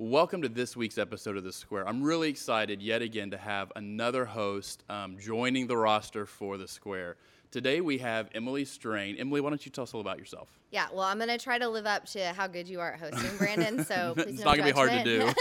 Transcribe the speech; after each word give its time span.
Welcome 0.00 0.42
to 0.42 0.48
this 0.48 0.76
week's 0.76 0.96
episode 0.96 1.36
of 1.36 1.42
The 1.42 1.52
Square. 1.52 1.88
I'm 1.88 2.04
really 2.04 2.30
excited 2.30 2.80
yet 2.80 3.02
again 3.02 3.32
to 3.32 3.36
have 3.36 3.72
another 3.74 4.26
host 4.26 4.84
um, 4.88 5.18
joining 5.18 5.66
the 5.66 5.76
roster 5.76 6.24
for 6.24 6.56
The 6.56 6.68
Square. 6.68 7.16
Today 7.50 7.80
we 7.80 7.98
have 7.98 8.28
Emily 8.34 8.66
Strain. 8.66 9.16
Emily, 9.18 9.40
why 9.40 9.48
don't 9.48 9.64
you 9.64 9.72
tell 9.72 9.84
us 9.84 9.94
all 9.94 10.02
about 10.02 10.18
yourself? 10.18 10.50
Yeah, 10.70 10.88
well, 10.92 11.04
I'm 11.04 11.16
going 11.16 11.30
to 11.30 11.38
try 11.38 11.58
to 11.58 11.66
live 11.66 11.86
up 11.86 12.04
to 12.08 12.22
how 12.34 12.46
good 12.46 12.68
you 12.68 12.78
are 12.80 12.92
at 12.92 13.00
hosting, 13.00 13.38
Brandon. 13.38 13.82
So 13.86 14.12
please 14.16 14.26
it's 14.26 14.38
no 14.40 14.44
not 14.44 14.58
going 14.58 14.68
to 14.68 14.74
be 14.74 14.76
hard 14.76 14.90
to 14.90 15.02
do. 15.02 15.32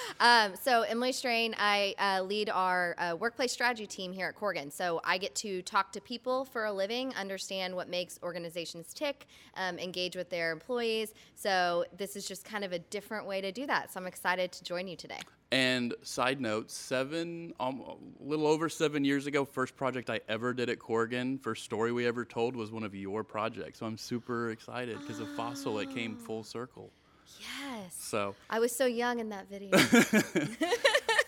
um, 0.20 0.52
so 0.54 0.82
Emily 0.82 1.10
Strain, 1.10 1.56
I 1.58 1.96
uh, 1.98 2.22
lead 2.22 2.50
our 2.50 2.94
uh, 2.98 3.16
workplace 3.16 3.50
strategy 3.50 3.88
team 3.88 4.12
here 4.12 4.28
at 4.28 4.36
Corgan. 4.36 4.70
So 4.72 5.00
I 5.02 5.18
get 5.18 5.34
to 5.36 5.60
talk 5.62 5.90
to 5.92 6.00
people 6.00 6.44
for 6.44 6.66
a 6.66 6.72
living, 6.72 7.12
understand 7.16 7.74
what 7.74 7.88
makes 7.88 8.20
organizations 8.22 8.94
tick, 8.94 9.26
um, 9.56 9.76
engage 9.80 10.14
with 10.14 10.30
their 10.30 10.52
employees. 10.52 11.14
So 11.34 11.84
this 11.96 12.14
is 12.14 12.28
just 12.28 12.44
kind 12.44 12.62
of 12.62 12.70
a 12.70 12.78
different 12.78 13.26
way 13.26 13.40
to 13.40 13.50
do 13.50 13.66
that. 13.66 13.92
So 13.92 13.98
I'm 13.98 14.06
excited 14.06 14.52
to 14.52 14.62
join 14.62 14.86
you 14.86 14.96
today. 14.96 15.18
And 15.52 15.94
side 16.02 16.40
note, 16.40 16.70
seven, 16.70 17.52
um, 17.58 17.80
a 17.80 18.24
little 18.24 18.46
over 18.46 18.68
seven 18.68 19.04
years 19.04 19.26
ago, 19.26 19.44
first 19.44 19.76
project 19.76 20.08
I 20.08 20.20
ever 20.28 20.54
did 20.54 20.70
at 20.70 20.78
Corgan, 20.78 21.42
first 21.42 21.64
story 21.64 21.90
we 21.90 22.06
ever 22.06 22.24
told 22.24 22.54
was 22.54 22.70
one 22.70 22.84
of 22.84 22.94
your 22.94 23.24
projects. 23.24 23.80
So 23.80 23.86
I'm 23.86 23.98
super 23.98 24.50
excited 24.50 25.00
because 25.00 25.18
of 25.18 25.28
Fossil, 25.34 25.80
it 25.80 25.90
came 25.92 26.16
full 26.16 26.44
circle. 26.44 26.92
Yes. 27.40 27.96
So 27.98 28.36
I 28.48 28.60
was 28.60 28.74
so 28.74 28.86
young 28.86 29.18
in 29.18 29.30
that 29.30 29.48
video. 29.48 29.70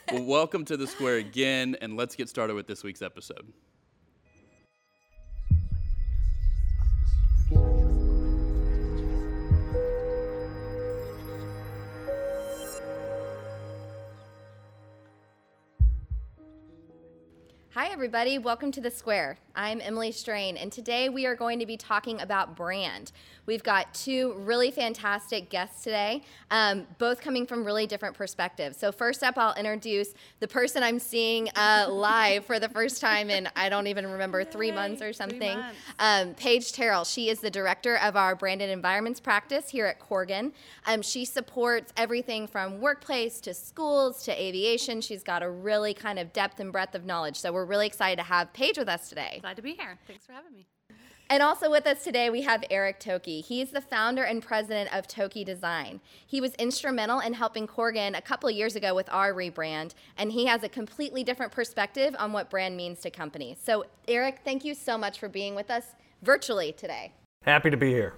well, 0.12 0.24
welcome 0.24 0.64
to 0.66 0.76
the 0.76 0.86
square 0.86 1.16
again, 1.16 1.76
and 1.80 1.96
let's 1.96 2.14
get 2.14 2.28
started 2.28 2.54
with 2.54 2.68
this 2.68 2.84
week's 2.84 3.02
episode. 3.02 3.52
Hi, 17.74 17.88
everybody. 17.88 18.36
Welcome 18.36 18.70
to 18.72 18.82
The 18.82 18.90
Square. 18.90 19.38
I'm 19.56 19.80
Emily 19.80 20.12
Strain, 20.12 20.58
and 20.58 20.70
today 20.70 21.08
we 21.08 21.24
are 21.24 21.34
going 21.34 21.58
to 21.58 21.64
be 21.64 21.78
talking 21.78 22.20
about 22.20 22.54
brand. 22.54 23.12
We've 23.44 23.62
got 23.62 23.92
two 23.92 24.34
really 24.38 24.70
fantastic 24.70 25.50
guests 25.50 25.82
today, 25.82 26.22
um, 26.50 26.86
both 26.98 27.20
coming 27.20 27.46
from 27.46 27.64
really 27.64 27.86
different 27.86 28.14
perspectives. 28.14 28.76
So, 28.76 28.92
first 28.92 29.22
up, 29.22 29.36
I'll 29.36 29.54
introduce 29.54 30.14
the 30.40 30.48
person 30.48 30.82
I'm 30.82 30.98
seeing 30.98 31.48
uh, 31.56 31.86
live 31.90 32.44
for 32.44 32.60
the 32.60 32.68
first 32.68 33.00
time 33.00 33.30
in, 33.30 33.48
I 33.56 33.68
don't 33.68 33.86
even 33.86 34.06
remember, 34.06 34.44
three 34.44 34.68
Yay, 34.68 34.74
months 34.74 35.02
or 35.02 35.12
something. 35.12 35.58
months. 35.58 35.78
Um, 35.98 36.34
Paige 36.34 36.72
Terrell. 36.72 37.04
She 37.04 37.30
is 37.30 37.40
the 37.40 37.50
director 37.50 37.96
of 37.98 38.16
our 38.16 38.36
branded 38.36 38.70
environments 38.70 39.18
practice 39.18 39.70
here 39.70 39.86
at 39.86 39.98
Corgan. 39.98 40.52
Um, 40.86 41.02
she 41.02 41.24
supports 41.24 41.92
everything 41.96 42.46
from 42.46 42.80
workplace 42.80 43.40
to 43.40 43.54
schools 43.54 44.22
to 44.24 44.42
aviation. 44.42 45.00
She's 45.00 45.22
got 45.22 45.42
a 45.42 45.50
really 45.50 45.94
kind 45.94 46.18
of 46.18 46.32
depth 46.32 46.60
and 46.60 46.70
breadth 46.70 46.94
of 46.94 47.04
knowledge. 47.04 47.36
So 47.36 47.52
we're 47.52 47.61
really 47.64 47.86
excited 47.86 48.16
to 48.16 48.24
have 48.24 48.52
Paige 48.52 48.78
with 48.78 48.88
us 48.88 49.08
today. 49.08 49.38
Glad 49.40 49.56
to 49.56 49.62
be 49.62 49.74
here. 49.74 49.98
Thanks 50.06 50.26
for 50.26 50.32
having 50.32 50.52
me. 50.52 50.66
And 51.32 51.42
also 51.42 51.70
with 51.70 51.86
us 51.86 52.04
today, 52.04 52.28
we 52.28 52.42
have 52.42 52.62
Eric 52.68 53.00
Thoelke. 53.00 53.42
He's 53.42 53.70
the 53.70 53.80
founder 53.80 54.22
and 54.22 54.42
president 54.42 54.94
of 54.94 55.08
Toky 55.08 55.46
Design. 55.46 56.02
He 56.26 56.42
was 56.42 56.54
instrumental 56.56 57.20
in 57.20 57.32
helping 57.32 57.66
Corgan 57.66 58.14
a 58.14 58.20
couple 58.20 58.50
of 58.50 58.54
years 58.54 58.76
ago 58.76 58.94
with 58.94 59.08
our 59.10 59.32
rebrand, 59.32 59.94
and 60.18 60.30
he 60.30 60.44
has 60.44 60.62
a 60.62 60.68
completely 60.68 61.24
different 61.24 61.50
perspective 61.50 62.14
on 62.18 62.34
what 62.34 62.50
brand 62.50 62.76
means 62.76 63.00
to 63.00 63.10
companies. 63.10 63.56
So, 63.64 63.86
Eric, 64.06 64.40
thank 64.44 64.62
you 64.62 64.74
so 64.74 64.98
much 64.98 65.18
for 65.18 65.28
being 65.30 65.54
with 65.54 65.70
us 65.70 65.94
virtually 66.20 66.72
today. 66.72 67.12
Happy 67.44 67.70
to 67.70 67.78
be 67.78 67.88
here. 67.88 68.12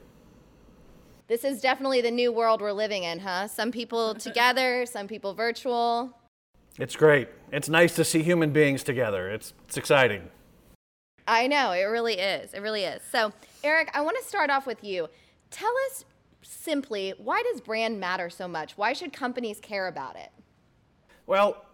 This 1.28 1.44
is 1.44 1.60
definitely 1.60 2.00
the 2.00 2.10
new 2.10 2.32
world 2.32 2.60
we're 2.60 2.72
living 2.72 3.04
in, 3.04 3.20
huh? 3.20 3.46
Some 3.46 3.70
people 3.70 4.14
together, 4.16 4.86
some 4.86 5.06
people 5.06 5.34
virtual. 5.34 6.18
It's 6.78 6.96
great. 6.96 7.28
It's 7.52 7.68
nice 7.68 7.94
to 7.96 8.04
see 8.04 8.22
human 8.22 8.50
beings 8.50 8.82
together. 8.82 9.30
It's, 9.30 9.52
it's 9.68 9.76
exciting. 9.76 10.28
I 11.26 11.46
know, 11.46 11.70
it 11.70 11.84
really 11.84 12.14
is. 12.14 12.52
It 12.52 12.60
really 12.60 12.82
is. 12.82 13.00
So, 13.10 13.32
Eric, 13.62 13.90
I 13.94 14.00
want 14.00 14.18
to 14.18 14.24
start 14.24 14.50
off 14.50 14.66
with 14.66 14.82
you. 14.82 15.08
Tell 15.50 15.72
us 15.86 16.04
simply 16.42 17.14
why 17.16 17.42
does 17.50 17.60
brand 17.60 18.00
matter 18.00 18.28
so 18.28 18.48
much? 18.48 18.76
Why 18.76 18.92
should 18.92 19.12
companies 19.12 19.60
care 19.60 19.86
about 19.86 20.16
it? 20.16 20.30
Well, 21.26 21.64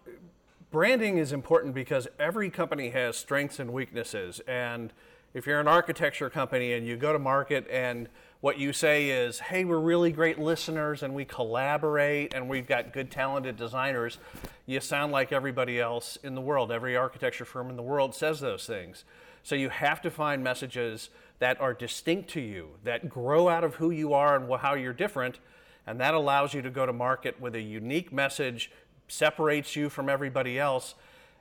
branding 0.69 1.17
is 1.17 1.33
important 1.33 1.73
because 1.73 2.07
every 2.19 2.49
company 2.49 2.91
has 2.91 3.17
strengths 3.17 3.59
and 3.59 3.73
weaknesses. 3.73 4.39
And 4.47 4.93
if 5.33 5.47
you're 5.47 5.59
an 5.59 5.67
architecture 5.67 6.29
company 6.29 6.73
and 6.73 6.85
you 6.85 6.95
go 6.95 7.11
to 7.11 7.19
market 7.19 7.67
and 7.69 8.07
what 8.41 8.57
you 8.57 8.73
say 8.73 9.09
is, 9.09 9.39
hey, 9.39 9.63
we're 9.63 9.79
really 9.79 10.11
great 10.11 10.39
listeners 10.39 11.03
and 11.03 11.13
we 11.13 11.23
collaborate 11.23 12.33
and 12.33 12.49
we've 12.49 12.67
got 12.67 12.91
good, 12.91 13.11
talented 13.11 13.55
designers, 13.55 14.17
you 14.65 14.79
sound 14.79 15.11
like 15.11 15.31
everybody 15.31 15.79
else 15.79 16.17
in 16.23 16.33
the 16.33 16.41
world. 16.41 16.71
Every 16.71 16.97
architecture 16.97 17.45
firm 17.45 17.69
in 17.69 17.75
the 17.75 17.83
world 17.83 18.15
says 18.15 18.39
those 18.39 18.65
things. 18.65 19.05
So 19.43 19.53
you 19.53 19.69
have 19.69 20.01
to 20.01 20.11
find 20.11 20.43
messages 20.43 21.09
that 21.37 21.61
are 21.61 21.73
distinct 21.73 22.31
to 22.31 22.41
you, 22.41 22.69
that 22.83 23.09
grow 23.09 23.47
out 23.47 23.63
of 23.63 23.75
who 23.75 23.91
you 23.91 24.13
are 24.13 24.35
and 24.35 24.51
how 24.59 24.73
you're 24.73 24.93
different, 24.93 25.39
and 25.85 25.99
that 25.99 26.13
allows 26.13 26.53
you 26.53 26.63
to 26.63 26.69
go 26.69 26.85
to 26.85 26.93
market 26.93 27.39
with 27.39 27.55
a 27.55 27.61
unique 27.61 28.11
message, 28.11 28.71
separates 29.07 29.75
you 29.75 29.89
from 29.89 30.09
everybody 30.09 30.59
else, 30.59 30.95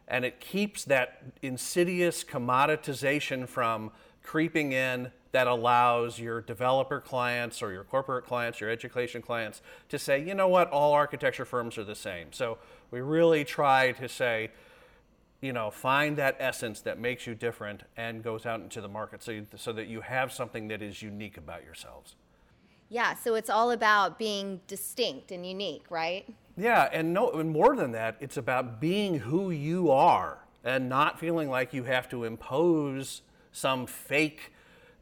and 0.08 0.24
it 0.24 0.40
keeps 0.40 0.84
that 0.84 1.22
insidious 1.40 2.24
commoditization 2.24 3.48
from 3.48 3.90
creeping 4.22 4.72
in 4.72 5.12
that 5.32 5.46
allows 5.46 6.18
your 6.18 6.40
developer 6.40 7.00
clients 7.00 7.62
or 7.62 7.72
your 7.72 7.84
corporate 7.84 8.26
clients, 8.26 8.60
your 8.60 8.70
education 8.70 9.22
clients 9.22 9.62
to 9.88 9.98
say, 9.98 10.22
you 10.22 10.34
know 10.34 10.48
what, 10.48 10.68
all 10.70 10.92
architecture 10.92 11.44
firms 11.44 11.78
are 11.78 11.84
the 11.84 11.94
same. 11.94 12.32
So 12.32 12.58
we 12.90 13.00
really 13.00 13.44
try 13.44 13.92
to 13.92 14.08
say, 14.08 14.50
you 15.40 15.52
know, 15.52 15.70
find 15.70 16.16
that 16.18 16.36
essence 16.38 16.80
that 16.82 16.98
makes 16.98 17.26
you 17.26 17.34
different 17.34 17.84
and 17.96 18.22
goes 18.22 18.44
out 18.44 18.60
into 18.60 18.80
the 18.80 18.88
market 18.88 19.22
so, 19.22 19.30
you, 19.30 19.46
so 19.56 19.72
that 19.72 19.86
you 19.86 20.00
have 20.00 20.32
something 20.32 20.68
that 20.68 20.82
is 20.82 21.00
unique 21.00 21.36
about 21.36 21.64
yourselves. 21.64 22.16
Yeah, 22.90 23.14
so 23.14 23.36
it's 23.36 23.48
all 23.48 23.70
about 23.70 24.18
being 24.18 24.60
distinct 24.66 25.30
and 25.30 25.46
unique, 25.46 25.84
right? 25.90 26.28
Yeah, 26.56 26.88
and 26.92 27.14
no, 27.14 27.30
and 27.30 27.50
more 27.50 27.76
than 27.76 27.92
that, 27.92 28.16
it's 28.18 28.36
about 28.36 28.80
being 28.80 29.20
who 29.20 29.52
you 29.52 29.92
are 29.92 30.44
and 30.64 30.88
not 30.88 31.18
feeling 31.18 31.48
like 31.48 31.72
you 31.72 31.84
have 31.84 32.08
to 32.10 32.24
impose 32.24 33.22
some 33.52 33.86
fake, 33.86 34.52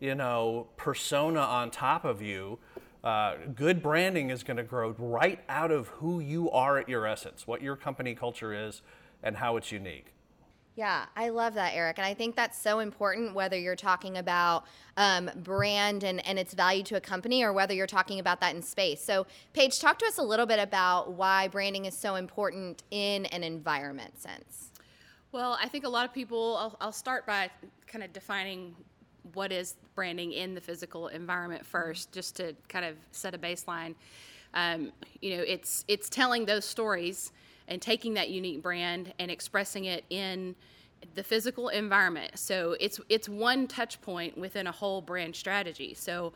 you 0.01 0.15
know, 0.15 0.69
persona 0.77 1.41
on 1.41 1.71
top 1.71 2.05
of 2.05 2.23
you. 2.23 2.59
Uh, 3.03 3.37
good 3.55 3.83
branding 3.83 4.31
is 4.31 4.43
going 4.43 4.57
to 4.57 4.63
grow 4.63 4.95
right 4.99 5.41
out 5.49 5.71
of 5.71 5.89
who 5.89 6.21
you 6.21 6.51
are 6.51 6.79
at 6.79 6.89
your 6.89 7.07
essence, 7.07 7.47
what 7.47 7.63
your 7.63 7.77
company 7.77 8.15
culture 8.15 8.53
is, 8.53 8.83
and 9.23 9.37
how 9.37 9.57
it's 9.57 9.71
unique. 9.71 10.13
Yeah, 10.79 11.07
I 11.17 11.31
love 11.31 11.55
that, 11.55 11.75
Eric. 11.75 11.99
And 11.99 12.07
I 12.07 12.15
think 12.15 12.37
that's 12.37 12.57
so 12.57 12.79
important 12.79 13.35
whether 13.35 13.59
you're 13.59 13.75
talking 13.75 14.17
about 14.17 14.65
um, 14.97 15.29
brand 15.35 16.05
and, 16.05 16.25
and 16.25 16.39
its 16.39 16.55
value 16.55 16.85
to 16.85 16.97
a 16.97 17.01
company 17.01 17.43
or 17.43 17.53
whether 17.53 17.75
you're 17.75 17.89
talking 17.89 18.21
about 18.21 18.41
that 18.43 18.55
in 18.55 18.63
space. 18.63 19.03
So, 19.03 19.27
Paige, 19.55 19.81
talk 19.81 19.99
to 19.99 20.07
us 20.07 20.19
a 20.19 20.23
little 20.23 20.47
bit 20.47 20.61
about 20.61 21.15
why 21.15 21.49
branding 21.49 21.87
is 21.87 21.95
so 21.95 22.15
important 22.15 22.85
in 22.93 23.27
an 23.27 23.43
environment 23.43 24.21
sense. 24.23 24.71
Well, 25.33 25.59
I 25.61 25.67
think 25.67 25.85
a 25.85 25.89
lot 25.89 26.05
of 26.05 26.15
people, 26.15 26.57
I'll, 26.57 26.77
I'll 26.81 26.93
start 26.93 27.27
by 27.27 27.51
kind 27.89 28.05
of 28.05 28.13
defining 28.13 28.77
what 29.35 29.53
is 29.53 29.77
branding 29.95 30.33
in 30.33 30.55
the 30.55 30.61
physical 30.61 31.09
environment 31.09 31.65
first, 31.65 32.13
just 32.13 32.37
to 32.37 32.55
kind 32.69 32.85
of 32.85 32.97
set 33.13 33.35
a 33.35 33.39
baseline. 33.39 33.95
Um, 34.55 34.93
you 35.21 35.37
know, 35.37 35.43
it's 35.47 35.85
it's 35.89 36.09
telling 36.09 36.47
those 36.47 36.65
stories 36.65 37.33
and 37.69 37.83
taking 37.83 38.15
that 38.15 38.31
unique 38.31 38.63
brand 38.63 39.13
and 39.19 39.31
expressing 39.31 39.85
it 39.85 40.05
in 40.11 40.55
the 41.15 41.23
physical 41.23 41.69
environment. 41.69 42.39
So 42.39 42.77
it's 42.81 43.01
it's 43.09 43.29
one 43.29 43.67
touch 43.67 44.01
point 44.01 44.37
within 44.39 44.67
a 44.67 44.73
whole 44.73 45.01
brand 45.01 45.37
strategy. 45.37 45.95
So, 45.95 46.33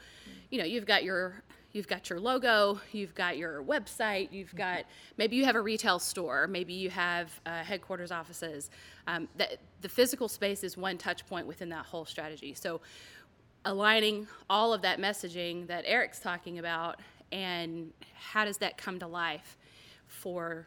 you 0.50 0.58
know, 0.58 0.64
you've 0.64 0.86
got 0.86 1.04
your 1.04 1.42
you've 1.72 1.88
got 1.88 2.10
your 2.10 2.20
logo, 2.20 2.80
you've 2.92 3.14
got 3.14 3.36
your 3.36 3.62
website, 3.62 4.28
you've 4.30 4.54
got 4.54 4.84
maybe 5.16 5.36
you 5.36 5.44
have 5.44 5.56
a 5.56 5.60
retail 5.60 5.98
store, 5.98 6.46
maybe 6.46 6.72
you 6.72 6.90
have 6.90 7.40
uh, 7.46 7.62
headquarters 7.62 8.12
offices. 8.12 8.70
Um, 9.06 9.28
that 9.36 9.58
the 9.80 9.88
physical 9.88 10.28
space 10.28 10.62
is 10.62 10.76
one 10.76 10.98
touch 10.98 11.26
point 11.26 11.46
within 11.46 11.68
that 11.70 11.86
whole 11.86 12.04
strategy. 12.04 12.54
So, 12.54 12.80
aligning 13.64 14.26
all 14.50 14.74
of 14.74 14.82
that 14.82 15.00
messaging 15.00 15.66
that 15.68 15.84
Eric's 15.86 16.18
talking 16.18 16.58
about, 16.58 17.00
and 17.30 17.92
how 18.14 18.44
does 18.44 18.58
that 18.58 18.76
come 18.76 18.98
to 18.98 19.06
life 19.06 19.56
for 20.06 20.66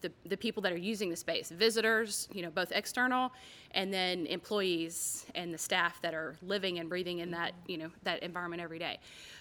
the, 0.00 0.12
the 0.26 0.36
people 0.36 0.62
that 0.62 0.72
are 0.72 0.78
using 0.78 1.10
the 1.10 1.16
space 1.16 1.50
visitors 1.50 2.28
you 2.32 2.42
know 2.42 2.50
both 2.50 2.72
external 2.72 3.32
and 3.72 3.92
then 3.92 4.26
employees 4.26 5.26
and 5.34 5.52
the 5.52 5.58
staff 5.58 6.00
that 6.02 6.14
are 6.14 6.36
living 6.42 6.78
and 6.78 6.88
breathing 6.88 7.18
in 7.18 7.30
that 7.30 7.52
you 7.66 7.78
know 7.78 7.90
that 8.02 8.22
environment 8.22 8.62
every 8.62 8.78
day. 8.78 8.98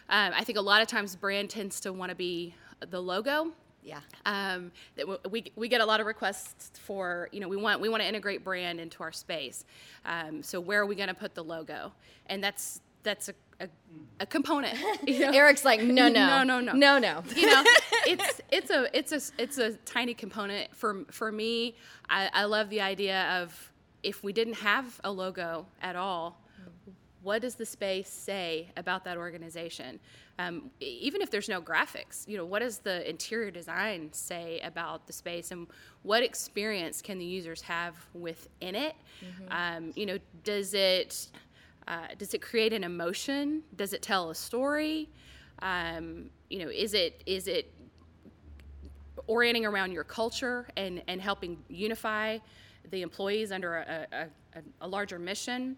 Um, 0.09 0.33
i 0.35 0.43
think 0.43 0.57
a 0.57 0.61
lot 0.61 0.81
of 0.81 0.87
times 0.87 1.15
brand 1.15 1.49
tends 1.49 1.79
to 1.81 1.93
want 1.93 2.09
to 2.09 2.15
be 2.15 2.53
the 2.89 3.01
logo. 3.01 3.51
Yeah. 3.81 4.01
um, 4.25 4.71
that 4.97 5.31
we, 5.31 5.51
we 5.55 5.67
get 5.69 5.79
a 5.79 5.85
lot 5.85 5.99
of 6.01 6.05
requests 6.05 6.77
for 6.79 7.29
you 7.31 7.39
know 7.39 7.47
we 7.47 7.55
want 7.55 7.79
we 7.79 7.89
want 7.89 8.03
to 8.03 8.07
integrate 8.07 8.43
brand 8.43 8.79
into 8.79 9.01
our 9.03 9.11
space. 9.11 9.65
Um, 10.05 10.43
so 10.43 10.59
where 10.59 10.81
are 10.81 10.85
we 10.85 10.95
going 10.95 11.07
to 11.07 11.13
put 11.13 11.33
the 11.33 11.43
logo? 11.43 11.93
And 12.27 12.43
that's 12.43 12.81
that's 13.03 13.29
a, 13.29 13.33
a, 13.59 13.67
a 14.19 14.25
component. 14.25 14.77
Eric's 15.07 15.65
like, 15.65 15.81
no, 15.81 16.07
no, 16.09 16.27
No, 16.27 16.43
no, 16.43 16.59
no. 16.59 16.73
no, 16.73 16.99
no. 16.99 17.23
you 17.35 17.45
know, 17.45 17.63
it's 18.07 18.41
it's 18.51 18.69
a 18.71 18.97
it's 18.97 19.11
a 19.11 19.41
it's 19.41 19.57
a 19.57 19.73
tiny 19.85 20.13
component 20.13 20.75
for 20.75 21.05
for 21.11 21.31
me. 21.31 21.75
I, 22.09 22.29
I 22.33 22.43
love 22.45 22.69
the 22.69 22.81
idea 22.81 23.41
of 23.41 23.71
if 24.03 24.23
we 24.23 24.31
didn't 24.33 24.55
have 24.55 24.99
a 25.03 25.11
logo 25.11 25.65
at 25.81 25.95
all, 25.95 26.39
what 27.21 27.41
does 27.41 27.55
the 27.55 27.65
space 27.65 28.09
say 28.09 28.69
about 28.77 29.03
that 29.03 29.17
organization? 29.17 29.99
Um, 30.39 30.71
even 30.79 31.21
if 31.21 31.29
there's 31.29 31.49
no 31.49 31.61
graphics, 31.61 32.25
you 32.25 32.37
know, 32.37 32.45
what 32.45 32.59
does 32.59 32.77
the 32.77 33.07
interior 33.09 33.51
design 33.51 34.07
say 34.13 34.61
about 34.61 35.05
the 35.05 35.11
space, 35.11 35.51
and 35.51 35.67
what 36.03 36.23
experience 36.23 37.01
can 37.01 37.19
the 37.19 37.25
users 37.25 37.61
have 37.63 37.95
within 38.13 38.73
it? 38.73 38.95
Um, 39.51 39.91
you 39.97 40.05
know, 40.05 40.17
does 40.45 40.73
it 40.73 41.27
uh, 41.89 42.07
does 42.17 42.33
it 42.33 42.41
create 42.41 42.71
an 42.71 42.83
emotion? 42.83 43.63
Does 43.75 43.93
it 43.93 44.01
tell 44.01 44.29
a 44.29 44.35
story? 44.35 45.09
Um, 45.61 46.29
you 46.49 46.59
know, 46.59 46.69
is 46.69 46.93
it 46.93 47.21
is 47.25 47.47
it 47.47 47.73
orienting 49.27 49.65
around 49.65 49.91
your 49.91 50.03
culture 50.03 50.67
and, 50.77 51.01
and 51.07 51.19
helping 51.19 51.57
unify 51.67 52.37
the 52.91 53.01
employees 53.01 53.51
under 53.51 53.77
a, 53.77 54.07
a, 54.11 54.59
a, 54.59 54.61
a 54.81 54.87
larger 54.87 55.19
mission? 55.19 55.75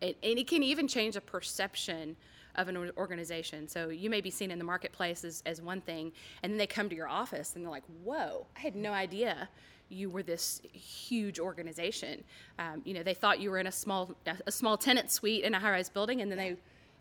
It, 0.00 0.18
and 0.22 0.38
it 0.38 0.48
can 0.48 0.62
even 0.62 0.88
change 0.88 1.14
the 1.14 1.20
perception 1.20 2.16
of 2.56 2.68
an 2.68 2.90
organization. 2.96 3.66
So 3.68 3.88
you 3.88 4.10
may 4.10 4.20
be 4.20 4.30
seen 4.30 4.50
in 4.50 4.58
the 4.58 4.64
marketplace 4.64 5.24
as, 5.24 5.42
as 5.46 5.62
one 5.62 5.80
thing, 5.80 6.12
and 6.42 6.52
then 6.52 6.58
they 6.58 6.66
come 6.66 6.88
to 6.88 6.94
your 6.94 7.08
office 7.08 7.54
and 7.54 7.64
they're 7.64 7.70
like, 7.70 7.84
whoa, 8.04 8.46
I 8.56 8.60
had 8.60 8.76
no 8.76 8.92
idea 8.92 9.48
you 9.92 10.10
were 10.10 10.22
this 10.22 10.62
huge 10.72 11.38
organization. 11.38 12.24
Um, 12.58 12.82
you 12.84 12.94
know, 12.94 13.02
they 13.02 13.14
thought 13.14 13.40
you 13.40 13.50
were 13.50 13.58
in 13.58 13.66
a 13.66 13.72
small, 13.72 14.14
a 14.46 14.52
small 14.52 14.76
tenant 14.76 15.10
suite 15.10 15.44
in 15.44 15.54
a 15.54 15.60
high-rise 15.60 15.88
building, 15.88 16.20
and 16.20 16.30
then 16.30 16.38
they 16.38 16.56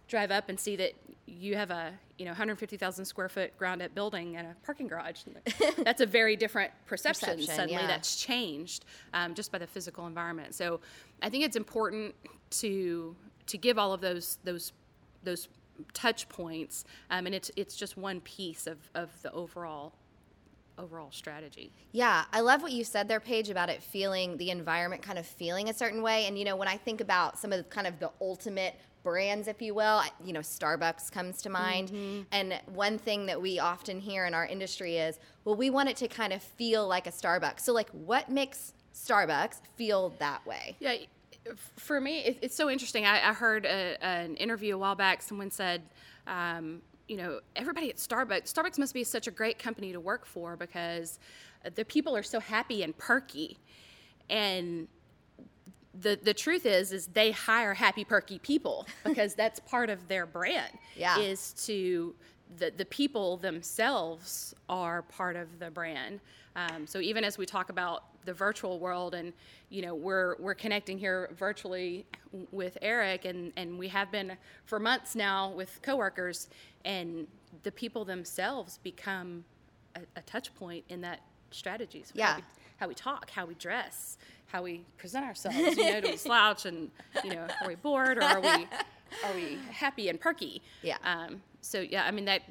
drive 0.08 0.30
up 0.30 0.50
and 0.50 0.60
see 0.60 0.76
that 0.76 0.92
you 1.26 1.56
have 1.56 1.72
a 1.72 1.94
you 2.18 2.26
know 2.26 2.32
150,000 2.32 3.06
square 3.06 3.30
foot 3.30 3.58
ground 3.58 3.82
up 3.82 3.96
building 3.96 4.36
and 4.36 4.48
a 4.48 4.56
parking 4.66 4.88
garage. 4.88 5.22
That's 5.78 6.02
a 6.02 6.06
very 6.06 6.36
different 6.36 6.72
perception. 6.86 7.30
Perception, 7.30 7.56
Suddenly, 7.56 7.82
yeah. 7.82 7.88
that's 7.88 8.18
changed 8.18 8.86
um, 9.14 9.34
just 9.34 9.52
by 9.52 9.58
the 9.58 9.68
physical 9.68 10.06
environment. 10.06 10.54
So, 10.54 10.82
I 11.22 11.30
think 11.30 11.46
it's 11.46 11.56
important 11.56 12.14
to 12.52 13.16
to 13.48 13.58
give 13.58 13.80
all 13.80 13.94
of 13.94 14.02
those 14.02 14.38
those 14.44 14.74
those 15.24 15.48
touch 15.94 16.28
points, 16.30 16.84
um, 17.10 17.26
and 17.26 17.34
it's 17.34 17.50
it's 17.56 17.76
just 17.76 17.98
one 17.98 18.20
piece 18.22 18.68
of 18.68 18.78
of 18.94 19.10
the 19.22 19.32
overall 19.32 19.94
overall 20.81 21.12
strategy. 21.12 21.72
Yeah, 21.92 22.24
I 22.33 22.42
love 22.42 22.62
what 22.62 22.72
you 22.72 22.83
said 22.83 23.07
there, 23.07 23.19
Paige, 23.19 23.50
about 23.50 23.69
it 23.69 23.81
feeling 23.83 24.38
the 24.38 24.50
environment 24.50 25.01
kind 25.01 25.19
of 25.19 25.25
feeling 25.25 25.69
a 25.69 25.74
certain 25.74 26.01
way. 26.01 26.25
And 26.25 26.38
you 26.38 26.45
know, 26.45 26.56
when 26.56 26.68
I 26.68 26.78
think 26.78 27.01
about 27.01 27.38
some 27.38 27.51
of 27.51 27.57
the 27.57 27.63
kind 27.66 27.88
of 27.88 28.00
the 28.00 28.12
ultimate 28.19 28.75
brands, 29.04 29.48
if 29.48 29.62
you 29.62 29.74
will, 29.74 30.01
you 30.24 30.33
know, 30.33 30.42
Starbucks 30.42 31.12
comes 31.12 31.42
to 31.42 31.50
mind. 31.50 31.92
And 32.31 32.60
one 32.68 32.98
thing 32.98 33.25
that 33.25 33.42
we 33.42 33.60
often 33.60 34.00
hear 34.00 34.25
in 34.25 34.33
our 34.33 34.45
industry 34.45 34.98
is, 34.98 35.19
well, 35.44 35.56
we 35.56 35.69
want 35.69 35.89
it 35.89 35.98
to 35.98 36.07
kind 36.07 36.33
of 36.33 36.42
feel 36.42 36.88
like 36.88 37.07
a 37.07 37.12
Starbucks. 37.12 37.62
So, 37.62 37.74
like, 37.74 37.89
what 37.89 38.30
makes 38.30 38.74
Starbucks 38.94 39.62
feel 39.75 40.13
that 40.19 40.45
way? 40.45 40.75
Yeah, 40.80 40.95
for 41.75 42.00
me, 42.00 42.38
it's 42.42 42.56
so 42.56 42.69
interesting. 42.69 43.06
I, 43.06 43.30
I 43.30 43.33
heard 43.33 43.66
a, 43.66 43.98
an 44.04 44.36
interview 44.36 44.75
a 44.75 44.78
while 44.78 44.95
back. 44.95 45.24
Someone 45.24 45.50
said, 45.50 45.81
um, 46.28 46.81
you 47.12 47.18
know, 47.18 47.42
everybody 47.58 47.90
at 47.90 47.98
Starbucks, 47.98 48.54
Starbucks 48.54 48.80
must 48.80 48.94
be 48.94 49.04
such 49.04 49.28
a 49.28 49.31
great 49.31 49.60
company 49.60 49.92
to 49.92 50.00
work 50.00 50.25
for 50.25 50.56
because 50.56 51.19
the 51.75 51.84
people 51.84 52.16
are 52.16 52.24
so 52.24 52.40
happy 52.40 52.84
and 52.84 52.98
perky. 52.98 53.58
And 54.30 54.88
the 56.00 56.18
the 56.24 56.34
truth 56.34 56.66
is 56.66 56.94
is 56.94 57.08
they 57.08 57.31
hire 57.31 57.74
happy 57.74 58.06
perky 58.06 58.40
people 58.40 58.88
because 59.04 59.36
that's 59.36 59.60
part 59.60 59.90
of 59.90 60.08
their 60.08 60.25
brand 60.25 60.72
Yeah. 60.96 61.19
is 61.19 61.52
to 61.66 62.16
the, 62.57 62.71
the 62.75 62.86
people 62.86 63.38
themselves 63.38 64.53
are 64.69 65.01
part 65.03 65.36
of 65.36 65.59
the 65.59 65.69
brand 65.71 66.19
um, 66.56 66.86
so 66.86 67.00
even 67.00 67.24
as 67.24 67.38
we 67.38 67.45
talk 67.45 67.69
about 67.69 68.03
the 68.25 68.33
virtual 68.33 68.77
world 68.80 69.13
and 69.15 69.33
you 69.69 69.81
know 69.81 69.95
we're 69.95 70.36
we're 70.39 70.53
connecting 70.53 70.98
here 70.98 71.30
virtually 71.38 72.06
with 72.51 72.77
Eric 72.81 73.25
and 73.25 73.51
and 73.57 73.80
we 73.80 73.88
have 73.88 74.12
been 74.12 74.33
for 74.65 74.80
months 74.80 75.15
now 75.15 75.50
with 75.51 75.80
coworkers 75.81 76.50
and 76.86 77.25
the 77.63 77.71
people 77.71 78.03
themselves 78.06 78.80
become 78.83 79.44
a, 79.95 80.01
a 80.18 80.21
touch 80.24 80.54
point 80.56 80.83
in 80.89 81.01
that 81.01 81.21
strategy 81.51 82.04
so 82.06 82.13
how 82.15 82.19
Yeah. 82.30 82.36
we- 82.38 82.44
how 82.77 82.88
we 82.88 82.95
talk, 82.95 83.30
how 83.30 83.45
we 83.45 83.54
dress, 83.54 84.18
how 84.47 84.63
we 84.63 84.83
present 84.97 85.24
ourselves. 85.24 85.77
You 85.77 85.92
know, 85.92 86.01
do 86.01 86.09
we 86.09 86.18
slouch 86.27 86.65
and 86.65 86.89
you 87.24 87.30
know, 87.30 87.45
are 87.62 87.68
we 87.68 87.75
bored 87.75 88.18
or 88.18 88.24
are 88.24 88.42
we 88.42 88.47
are 89.24 89.33
we 89.36 89.59
happy 89.71 90.09
and 90.09 90.19
perky? 90.19 90.63
Yeah. 90.81 90.97
Um, 91.04 91.44
so 91.62 91.80
yeah, 91.80 92.04
I 92.06 92.12
mean 92.12 92.25
that 92.25 92.42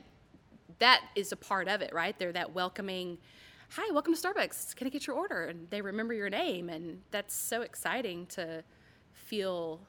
that 0.79 1.03
is 1.15 1.33
a 1.33 1.37
part 1.37 1.69
of 1.69 1.83
it, 1.83 1.93
right? 1.93 2.19
They're 2.19 2.33
that 2.33 2.55
welcoming. 2.55 3.19
Hi, 3.71 3.93
welcome 3.93 4.15
to 4.15 4.21
Starbucks. 4.21 4.75
Can 4.75 4.87
I 4.87 4.91
get 4.91 5.07
your 5.07 5.17
order? 5.17 5.45
And 5.45 5.69
they 5.71 5.81
remember 5.81 6.15
your 6.15 6.31
name, 6.31 6.69
and 6.69 7.03
that's 7.11 7.35
so 7.35 7.63
exciting 7.63 8.27
to 8.27 8.65
feel 9.13 9.81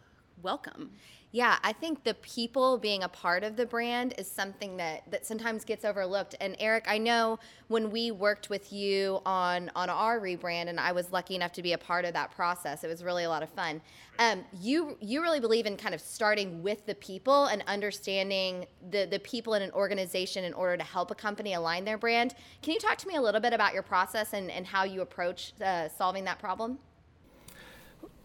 welcome. 0.41 0.91
Yeah, 1.33 1.59
I 1.63 1.71
think 1.71 2.03
the 2.03 2.13
people 2.15 2.77
being 2.77 3.03
a 3.03 3.07
part 3.07 3.45
of 3.45 3.55
the 3.55 3.65
brand 3.65 4.13
is 4.17 4.29
something 4.29 4.75
that, 4.77 5.09
that 5.11 5.25
sometimes 5.25 5.63
gets 5.63 5.85
overlooked. 5.85 6.35
And 6.41 6.57
Eric, 6.59 6.83
I 6.89 6.97
know 6.97 7.39
when 7.69 7.89
we 7.89 8.11
worked 8.11 8.49
with 8.49 8.73
you 8.73 9.21
on 9.25 9.71
on 9.73 9.89
our 9.89 10.19
rebrand, 10.19 10.67
and 10.67 10.77
I 10.77 10.91
was 10.91 11.13
lucky 11.13 11.35
enough 11.35 11.53
to 11.53 11.61
be 11.61 11.71
a 11.71 11.77
part 11.77 12.03
of 12.03 12.13
that 12.15 12.31
process. 12.31 12.83
It 12.83 12.87
was 12.87 13.01
really 13.01 13.23
a 13.23 13.29
lot 13.29 13.43
of 13.43 13.49
fun. 13.49 13.79
Um, 14.19 14.43
you 14.59 14.97
you 14.99 15.21
really 15.21 15.39
believe 15.39 15.65
in 15.65 15.77
kind 15.77 15.95
of 15.95 16.01
starting 16.01 16.61
with 16.61 16.85
the 16.85 16.95
people 16.95 17.45
and 17.45 17.63
understanding 17.65 18.65
the 18.89 19.07
the 19.09 19.19
people 19.19 19.53
in 19.53 19.61
an 19.61 19.71
organization 19.71 20.43
in 20.43 20.53
order 20.53 20.75
to 20.75 20.83
help 20.83 21.11
a 21.11 21.15
company 21.15 21.53
align 21.53 21.85
their 21.85 21.97
brand. 21.97 22.35
Can 22.61 22.73
you 22.73 22.79
talk 22.79 22.97
to 22.97 23.07
me 23.07 23.15
a 23.15 23.21
little 23.21 23.39
bit 23.39 23.53
about 23.53 23.73
your 23.73 23.83
process 23.83 24.33
and, 24.33 24.51
and 24.51 24.67
how 24.67 24.83
you 24.83 24.99
approach 24.99 25.53
uh, 25.61 25.87
solving 25.87 26.25
that 26.25 26.39
problem? 26.39 26.77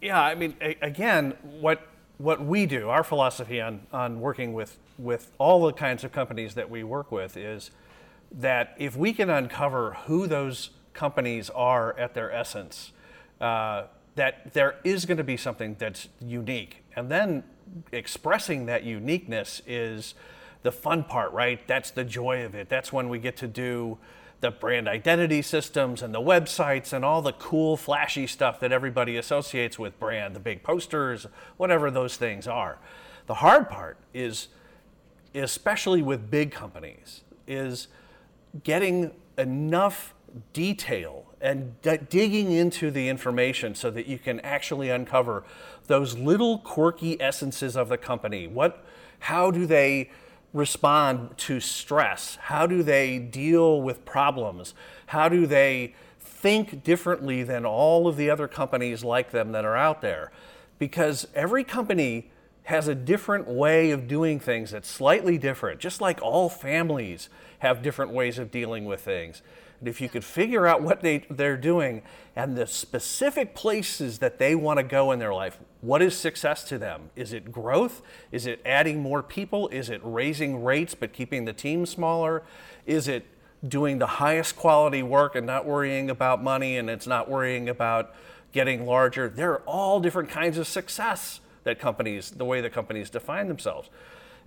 Yeah, 0.02 0.20
I 0.20 0.34
mean, 0.34 0.56
a- 0.60 0.76
again, 0.82 1.34
what 1.60 1.86
what 2.18 2.44
we 2.44 2.66
do, 2.66 2.88
our 2.88 3.04
philosophy 3.04 3.60
on 3.60 3.86
on 3.92 4.20
working 4.20 4.54
with 4.54 4.78
with 4.98 5.32
all 5.38 5.66
the 5.66 5.72
kinds 5.72 6.04
of 6.04 6.12
companies 6.12 6.54
that 6.54 6.70
we 6.70 6.82
work 6.82 7.12
with 7.12 7.36
is 7.36 7.70
that 8.32 8.74
if 8.78 8.96
we 8.96 9.12
can 9.12 9.30
uncover 9.30 9.92
who 10.06 10.26
those 10.26 10.70
companies 10.94 11.50
are 11.50 11.96
at 11.98 12.14
their 12.14 12.32
essence, 12.32 12.92
uh, 13.40 13.84
that 14.14 14.52
there 14.54 14.76
is 14.82 15.04
going 15.04 15.18
to 15.18 15.24
be 15.24 15.36
something 15.36 15.76
that's 15.78 16.08
unique, 16.20 16.84
and 16.94 17.10
then 17.10 17.44
expressing 17.92 18.66
that 18.66 18.84
uniqueness 18.84 19.60
is 19.66 20.14
the 20.62 20.72
fun 20.72 21.04
part, 21.04 21.32
right? 21.32 21.66
That's 21.68 21.90
the 21.90 22.04
joy 22.04 22.44
of 22.44 22.54
it. 22.54 22.68
That's 22.68 22.92
when 22.92 23.08
we 23.08 23.18
get 23.18 23.36
to 23.38 23.46
do 23.46 23.98
the 24.40 24.50
brand 24.50 24.86
identity 24.86 25.42
systems 25.42 26.02
and 26.02 26.14
the 26.14 26.20
websites 26.20 26.92
and 26.92 27.04
all 27.04 27.22
the 27.22 27.32
cool, 27.32 27.76
flashy 27.76 28.26
stuff 28.26 28.60
that 28.60 28.72
everybody 28.72 29.16
associates 29.16 29.78
with 29.78 29.98
brand, 29.98 30.36
the 30.36 30.40
big 30.40 30.62
posters, 30.62 31.26
whatever 31.56 31.90
those 31.90 32.16
things 32.16 32.46
are. 32.46 32.78
The 33.26 33.34
hard 33.34 33.68
part 33.68 33.96
is, 34.12 34.48
especially 35.34 36.02
with 36.02 36.30
big 36.30 36.50
companies, 36.52 37.22
is 37.46 37.88
getting 38.62 39.12
enough 39.38 40.14
detail 40.52 41.24
and 41.40 41.80
d- 41.82 41.98
digging 42.08 42.52
into 42.52 42.90
the 42.90 43.08
information 43.08 43.74
so 43.74 43.90
that 43.90 44.06
you 44.06 44.18
can 44.18 44.40
actually 44.40 44.90
uncover 44.90 45.44
those 45.86 46.16
little 46.16 46.58
quirky 46.58 47.20
essences 47.20 47.76
of 47.76 47.88
the 47.88 47.98
company. 47.98 48.46
What, 48.46 48.84
how 49.20 49.50
do 49.50 49.66
they 49.66 50.10
respond 50.52 51.36
to 51.38 51.60
stress? 51.60 52.36
How 52.42 52.66
do 52.66 52.82
they 52.82 53.18
deal 53.18 53.80
with 53.80 54.04
problems? 54.04 54.74
How 55.06 55.28
do 55.28 55.46
they 55.46 55.94
think 56.20 56.82
differently 56.82 57.42
than 57.42 57.64
all 57.64 58.06
of 58.06 58.16
the 58.16 58.30
other 58.30 58.48
companies 58.48 59.04
like 59.04 59.30
them 59.30 59.52
that 59.52 59.64
are 59.64 59.76
out 59.76 60.00
there? 60.00 60.30
Because 60.78 61.26
every 61.34 61.64
company 61.64 62.30
has 62.66 62.88
a 62.88 62.94
different 62.96 63.46
way 63.46 63.92
of 63.92 64.08
doing 64.08 64.40
things 64.40 64.72
that's 64.72 64.88
slightly 64.88 65.38
different, 65.38 65.78
just 65.78 66.00
like 66.00 66.20
all 66.20 66.48
families 66.48 67.28
have 67.60 67.80
different 67.80 68.10
ways 68.10 68.40
of 68.40 68.50
dealing 68.50 68.84
with 68.84 69.00
things. 69.00 69.40
And 69.78 69.88
if 69.88 70.00
you 70.00 70.08
could 70.08 70.24
figure 70.24 70.66
out 70.66 70.82
what 70.82 71.00
they, 71.00 71.24
they're 71.30 71.56
doing 71.56 72.02
and 72.34 72.56
the 72.56 72.66
specific 72.66 73.54
places 73.54 74.18
that 74.18 74.38
they 74.38 74.56
want 74.56 74.78
to 74.78 74.82
go 74.82 75.12
in 75.12 75.20
their 75.20 75.32
life, 75.32 75.60
what 75.80 76.02
is 76.02 76.16
success 76.16 76.64
to 76.64 76.76
them? 76.76 77.10
Is 77.14 77.32
it 77.32 77.52
growth? 77.52 78.02
Is 78.32 78.46
it 78.46 78.60
adding 78.66 79.00
more 79.00 79.22
people? 79.22 79.68
Is 79.68 79.88
it 79.88 80.00
raising 80.02 80.64
rates 80.64 80.96
but 80.96 81.12
keeping 81.12 81.44
the 81.44 81.52
team 81.52 81.86
smaller? 81.86 82.42
Is 82.84 83.06
it 83.06 83.26
doing 83.66 84.00
the 84.00 84.08
highest 84.08 84.56
quality 84.56 85.04
work 85.04 85.36
and 85.36 85.46
not 85.46 85.66
worrying 85.66 86.10
about 86.10 86.42
money 86.42 86.76
and 86.76 86.90
it's 86.90 87.06
not 87.06 87.30
worrying 87.30 87.68
about 87.68 88.12
getting 88.50 88.84
larger? 88.86 89.28
There 89.28 89.52
are 89.52 89.62
all 89.66 90.00
different 90.00 90.30
kinds 90.30 90.58
of 90.58 90.66
success 90.66 91.38
that 91.66 91.78
companies, 91.78 92.30
the 92.30 92.44
way 92.44 92.60
that 92.62 92.72
companies 92.72 93.10
define 93.10 93.48
themselves. 93.48 93.90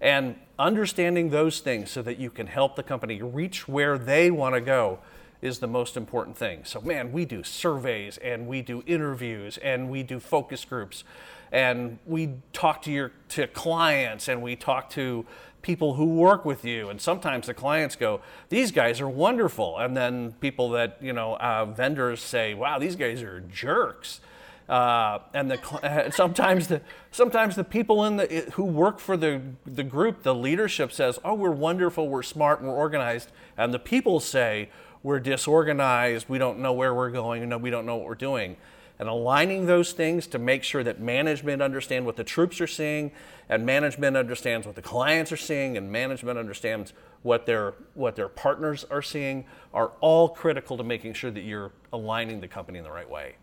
And 0.01 0.35
understanding 0.57 1.29
those 1.29 1.59
things 1.59 1.91
so 1.91 2.01
that 2.01 2.17
you 2.17 2.29
can 2.29 2.47
help 2.47 2.75
the 2.75 2.83
company 2.83 3.21
reach 3.21 3.67
where 3.67 3.97
they 3.97 4.31
want 4.31 4.55
to 4.55 4.61
go 4.61 4.99
is 5.41 5.59
the 5.59 5.67
most 5.67 5.97
important 5.97 6.37
thing. 6.37 6.61
So, 6.63 6.81
man, 6.81 7.11
we 7.11 7.25
do 7.25 7.43
surveys 7.43 8.17
and 8.17 8.47
we 8.47 8.61
do 8.61 8.83
interviews 8.87 9.57
and 9.57 9.89
we 9.89 10.01
do 10.01 10.19
focus 10.19 10.63
groups 10.65 11.03
and 11.51 11.99
we 12.05 12.35
talk 12.53 12.81
to 12.83 12.91
your 12.91 13.11
to 13.29 13.47
clients 13.47 14.27
and 14.27 14.41
we 14.41 14.55
talk 14.55 14.89
to 14.91 15.25
people 15.61 15.95
who 15.95 16.05
work 16.05 16.45
with 16.45 16.63
you 16.63 16.89
and 16.89 17.01
sometimes 17.01 17.47
the 17.47 17.53
clients 17.53 17.95
go 17.95 18.21
these 18.49 18.71
guys 18.71 19.01
are 19.01 19.09
wonderful 19.09 19.77
and 19.79 19.97
then 19.97 20.31
people 20.33 20.69
that 20.69 20.97
you 21.01 21.11
know 21.11 21.35
uh, 21.37 21.65
vendors 21.65 22.21
say 22.21 22.53
wow 22.53 22.77
these 22.79 22.95
guys 22.95 23.21
are 23.23 23.41
jerks 23.41 24.21
uh, 24.69 25.19
and 25.33 25.51
the 25.51 26.11
sometimes 26.15 26.67
the 26.67 26.81
sometimes 27.11 27.55
the 27.55 27.63
people 27.63 28.05
in 28.05 28.17
the 28.17 28.25
who 28.53 28.63
work 28.63 28.99
for 28.99 29.17
the 29.17 29.41
the 29.65 29.83
group 29.83 30.23
the 30.23 30.35
leadership 30.35 30.91
says 30.91 31.19
oh 31.25 31.33
we're 31.33 31.49
wonderful 31.49 32.07
we're 32.07 32.23
smart 32.23 32.61
we're 32.61 32.69
organized 32.69 33.31
and 33.57 33.73
the 33.73 33.79
people 33.79 34.19
say 34.19 34.69
we're 35.03 35.19
disorganized, 35.19 36.27
we 36.27 36.37
don't 36.37 36.59
know 36.59 36.73
where 36.73 36.93
we're 36.93 37.11
going, 37.11 37.61
we 37.61 37.69
don't 37.69 37.85
know 37.85 37.95
what 37.95 38.05
we're 38.05 38.15
doing. 38.15 38.57
And 38.97 39.07
aligning 39.07 39.65
those 39.65 39.93
things 39.93 40.27
to 40.27 40.39
make 40.39 40.61
sure 40.63 40.83
that 40.83 40.99
management 40.99 41.61
understand 41.61 42.05
what 42.05 42.17
the 42.17 42.23
troops 42.25 42.59
are 42.59 42.67
seeing, 42.67 43.11
and 43.47 43.65
management 43.65 44.17
understands 44.17 44.67
what 44.67 44.75
the 44.75 44.81
clients 44.81 45.31
are 45.31 45.37
seeing, 45.37 45.77
and 45.77 45.89
management 45.89 46.37
understands 46.37 46.91
what 47.21 47.45
their 47.45 47.75
what 47.93 48.17
their 48.17 48.27
partners 48.27 48.85
are 48.91 49.01
seeing, 49.01 49.45
are 49.73 49.93
all 50.01 50.27
critical 50.27 50.75
to 50.75 50.83
making 50.83 51.13
sure 51.13 51.31
that 51.31 51.43
you're 51.43 51.71
aligning 51.93 52.41
the 52.41 52.47
company 52.47 52.77
in 52.77 52.83
the 52.83 52.91
right 52.91 53.09
way. 53.09 53.35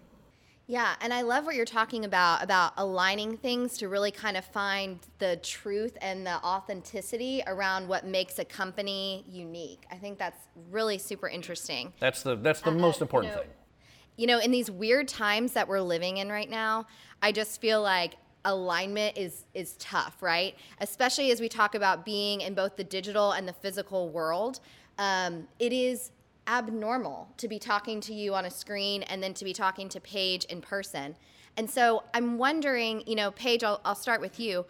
Yeah, 0.69 0.97
and 1.01 1.15
I 1.15 1.23
love 1.23 1.47
what 1.47 1.55
you're 1.55 1.65
talking 1.65 2.05
about 2.05 2.43
about 2.43 2.73
aligning 2.77 3.37
things 3.37 3.79
to 3.79 3.89
really 3.89 4.11
kind 4.11 4.37
of 4.37 4.45
find 4.45 4.99
the 5.19 5.37
truth 5.37 5.97
and 6.03 6.27
the 6.27 6.43
authenticity 6.45 7.41
around 7.47 7.87
what 7.87 8.05
makes 8.05 8.41
a 8.41 8.45
company 8.45 9.25
unique. 9.29 9.85
I 9.93 9.97
think 9.97 10.19
that's 10.19 10.49
really 10.71 10.99
super 10.99 11.29
interesting. 11.29 11.93
That's 12.01 12.23
the 12.25 12.35
that's 12.35 12.63
the 12.63 12.71
uh, 12.71 12.75
most 12.75 13.01
important 13.01 13.33
you 13.33 13.37
know, 13.37 13.43
thing. 13.43 13.53
You 14.17 14.27
know, 14.27 14.39
in 14.41 14.51
these 14.51 14.69
weird 14.69 15.07
times 15.07 15.53
that 15.53 15.69
we're 15.69 15.81
living 15.81 16.17
in 16.17 16.31
right 16.31 16.51
now, 16.51 16.87
I 17.23 17.31
just 17.31 17.61
feel 17.61 17.81
like 17.81 18.15
alignment 18.45 19.17
is 19.17 19.45
is 19.55 19.77
tough, 19.79 20.21
right? 20.21 20.57
Especially 20.81 21.31
as 21.31 21.41
we 21.41 21.49
talk 21.49 21.77
about 21.77 22.05
being 22.05 22.41
in 22.41 22.55
both 22.55 22.75
the 22.75 22.85
digital 22.85 23.33
and 23.33 23.47
the 23.47 23.53
physical 23.53 24.09
world. 24.09 24.59
Um, 24.99 25.47
it 25.61 25.73
is 25.73 26.11
abnormal 26.47 27.29
to 27.39 27.49
be 27.49 27.59
talking 27.59 28.01
to 28.03 28.15
you 28.15 28.35
on 28.35 28.45
a 28.45 28.51
screen 28.51 29.03
and 29.05 29.23
then 29.23 29.35
to 29.35 29.45
be 29.45 29.53
talking 29.53 29.89
to 29.91 30.01
Paige 30.01 30.45
in 30.47 30.61
person. 30.61 31.17
And 31.57 31.69
so 31.69 32.05
I'm 32.13 32.39
wondering, 32.39 33.03
you 33.07 33.15
know, 33.15 33.31
Paige, 33.31 33.65
I'll, 33.65 33.81
I'll 33.85 33.95
start 33.95 34.21
with 34.21 34.39
you. 34.39 34.67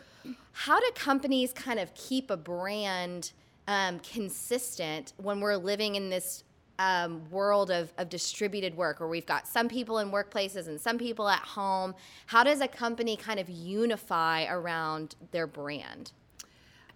How 0.53 0.79
do 0.79 0.91
companies 0.95 1.53
kind 1.53 1.79
of 1.79 1.93
keep 1.95 2.31
a 2.31 2.37
brand 2.37 3.33
um, 3.69 3.99
consistent 4.01 5.13
when 5.17 5.41
we're 5.41 5.57
living 5.57 5.97
in 5.97 6.11
this 6.11 6.45
um, 6.79 7.29
world 7.31 7.71
of, 7.71 7.93
of 7.99 8.09
distributed 8.09 8.77
work 8.77 9.01
where 9.01 9.09
we've 9.09 9.27
got 9.27 9.49
some 9.49 9.69
people 9.69 9.99
in 9.99 10.11
workplaces 10.11 10.69
and 10.69 10.81
some 10.81 10.99
people 10.99 11.29
at 11.29 11.41
home? 11.41 11.95
How 12.27 12.45
does 12.45 12.61
a 12.61 12.69
company 12.69 13.17
kind 13.17 13.41
of 13.41 13.49
unify 13.49 14.47
around 14.47 15.17
their 15.33 15.47
brand? 15.47 16.13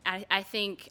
I, 0.06 0.24
I 0.30 0.42
think 0.42 0.90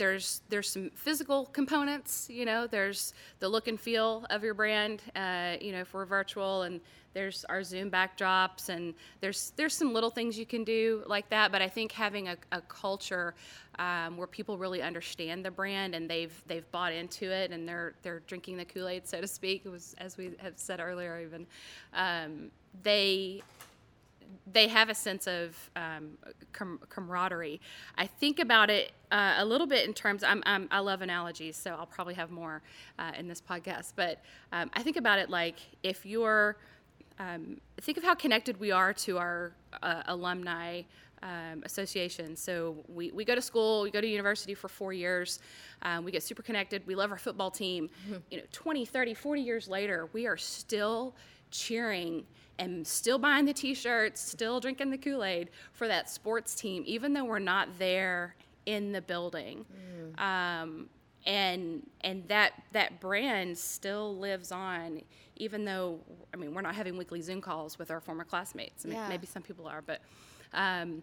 there's 0.00 0.40
there's 0.48 0.70
some 0.70 0.90
physical 0.94 1.44
components 1.44 2.26
you 2.30 2.46
know 2.46 2.66
there's 2.66 3.12
the 3.38 3.46
look 3.48 3.68
and 3.68 3.78
feel 3.78 4.24
of 4.30 4.42
your 4.42 4.54
brand 4.54 5.02
uh, 5.14 5.56
you 5.60 5.72
know 5.72 5.84
for 5.84 6.06
virtual 6.06 6.62
and 6.62 6.80
there's 7.12 7.44
our 7.50 7.62
zoom 7.62 7.90
backdrops 7.90 8.70
and 8.70 8.94
there's 9.20 9.52
there's 9.56 9.74
some 9.74 9.92
little 9.92 10.08
things 10.08 10.38
you 10.38 10.46
can 10.46 10.64
do 10.64 11.02
like 11.06 11.28
that 11.28 11.52
but 11.52 11.60
i 11.60 11.68
think 11.68 11.92
having 11.92 12.28
a, 12.28 12.36
a 12.52 12.62
culture 12.62 13.34
um, 13.78 14.16
where 14.16 14.26
people 14.26 14.56
really 14.56 14.80
understand 14.80 15.44
the 15.44 15.50
brand 15.50 15.94
and 15.94 16.08
they've 16.08 16.42
they've 16.46 16.70
bought 16.70 16.94
into 16.94 17.30
it 17.30 17.50
and 17.50 17.68
they're 17.68 17.92
they're 18.02 18.20
drinking 18.20 18.56
the 18.56 18.64
kool-aid 18.64 19.06
so 19.06 19.20
to 19.20 19.26
speak 19.26 19.66
was 19.66 19.94
as 19.98 20.16
we 20.16 20.30
have 20.38 20.54
said 20.56 20.80
earlier 20.80 21.20
even 21.20 21.46
um, 21.92 22.50
they 22.82 23.42
they 24.52 24.68
have 24.68 24.88
a 24.88 24.94
sense 24.94 25.26
of 25.26 25.70
um, 25.76 26.18
com- 26.52 26.80
camaraderie. 26.88 27.60
I 27.96 28.06
think 28.06 28.38
about 28.38 28.70
it 28.70 28.92
uh, 29.10 29.34
a 29.38 29.44
little 29.44 29.66
bit 29.66 29.86
in 29.86 29.94
terms. 29.94 30.22
I'm, 30.24 30.42
I'm, 30.46 30.68
i 30.70 30.78
love 30.78 31.02
analogies, 31.02 31.56
so 31.56 31.72
I'll 31.78 31.86
probably 31.86 32.14
have 32.14 32.30
more 32.30 32.62
uh, 32.98 33.12
in 33.18 33.28
this 33.28 33.40
podcast. 33.40 33.92
But 33.96 34.22
um, 34.52 34.70
I 34.74 34.82
think 34.82 34.96
about 34.96 35.18
it 35.18 35.30
like 35.30 35.56
if 35.82 36.04
you're 36.04 36.56
um, 37.18 37.60
think 37.80 37.98
of 37.98 38.04
how 38.04 38.14
connected 38.14 38.58
we 38.58 38.70
are 38.70 38.94
to 38.94 39.18
our 39.18 39.52
uh, 39.82 40.02
alumni 40.06 40.82
um, 41.22 41.62
association. 41.64 42.34
So 42.34 42.76
we, 42.88 43.10
we 43.10 43.24
go 43.24 43.34
to 43.34 43.42
school, 43.42 43.82
we 43.82 43.90
go 43.90 44.00
to 44.00 44.06
university 44.06 44.54
for 44.54 44.68
four 44.68 44.94
years, 44.94 45.38
um, 45.82 46.04
we 46.04 46.12
get 46.12 46.22
super 46.22 46.42
connected, 46.42 46.86
we 46.86 46.94
love 46.94 47.10
our 47.10 47.18
football 47.18 47.50
team. 47.50 47.90
Mm-hmm. 48.06 48.16
You 48.30 48.38
know, 48.38 48.44
20, 48.52 48.86
30, 48.86 49.14
40 49.14 49.42
years 49.42 49.68
later, 49.68 50.08
we 50.14 50.26
are 50.26 50.38
still 50.38 51.14
cheering 51.50 52.24
and 52.58 52.86
still 52.86 53.18
buying 53.18 53.46
the 53.46 53.54
t-shirts, 53.54 54.20
still 54.20 54.60
drinking 54.60 54.90
the 54.90 54.98
Kool-Aid 54.98 55.50
for 55.72 55.88
that 55.88 56.10
sports 56.10 56.54
team, 56.54 56.82
even 56.86 57.14
though 57.14 57.24
we're 57.24 57.38
not 57.38 57.68
there 57.78 58.36
in 58.66 58.92
the 58.92 59.00
building. 59.00 59.64
Mm. 60.18 60.20
Um, 60.20 60.88
and 61.26 61.86
and 62.02 62.26
that 62.28 62.52
that 62.72 63.00
brand 63.00 63.56
still 63.56 64.16
lives 64.16 64.52
on, 64.52 65.02
even 65.36 65.64
though 65.64 66.00
I 66.32 66.38
mean 66.38 66.54
we're 66.54 66.62
not 66.62 66.74
having 66.74 66.96
weekly 66.96 67.20
Zoom 67.20 67.40
calls 67.40 67.78
with 67.78 67.90
our 67.90 68.00
former 68.00 68.24
classmates. 68.24 68.86
I 68.86 68.88
mean, 68.88 68.98
yeah. 68.98 69.08
maybe 69.08 69.26
some 69.26 69.42
people 69.42 69.66
are, 69.66 69.82
but 69.82 70.00
um, 70.54 71.02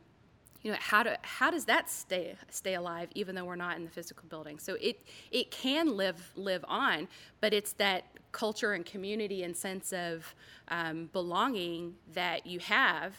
you 0.61 0.71
know 0.71 0.77
how 0.79 1.03
do 1.03 1.11
how 1.21 1.51
does 1.51 1.65
that 1.65 1.89
stay 1.89 2.35
stay 2.49 2.73
alive 2.73 3.09
even 3.15 3.35
though 3.35 3.45
we're 3.45 3.55
not 3.55 3.77
in 3.77 3.83
the 3.83 3.89
physical 3.89 4.27
building 4.29 4.59
so 4.59 4.75
it 4.81 4.99
it 5.31 5.51
can 5.51 5.95
live 5.95 6.31
live 6.35 6.63
on 6.67 7.07
but 7.41 7.53
it's 7.53 7.73
that 7.73 8.05
culture 8.31 8.73
and 8.73 8.85
community 8.85 9.43
and 9.43 9.55
sense 9.55 9.91
of 9.93 10.35
um, 10.67 11.09
belonging 11.13 11.95
that 12.13 12.45
you 12.45 12.59
have 12.59 13.15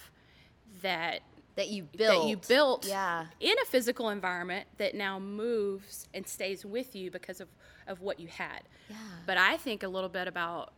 that 0.83 1.23
that 1.59 1.71
you 1.71 1.83
built 1.97 2.23
that 2.23 2.29
you 2.29 2.37
built 2.37 2.87
yeah. 2.87 3.27
in 3.41 3.55
a 3.61 3.65
physical 3.67 4.11
environment 4.11 4.69
that 4.77 4.95
now 4.95 5.19
moves 5.19 6.07
and 6.15 6.25
stays 6.25 6.65
with 6.65 6.95
you 6.95 7.11
because 7.11 7.41
of, 7.41 7.49
of 7.89 8.01
what 8.01 8.21
you 8.21 8.29
had. 8.29 8.61
Yeah. 8.89 8.97
But 9.27 9.39
I 9.39 9.57
think 9.57 9.83
a 9.83 9.89
little 9.89 10.09
bit 10.09 10.29
about 10.29 10.73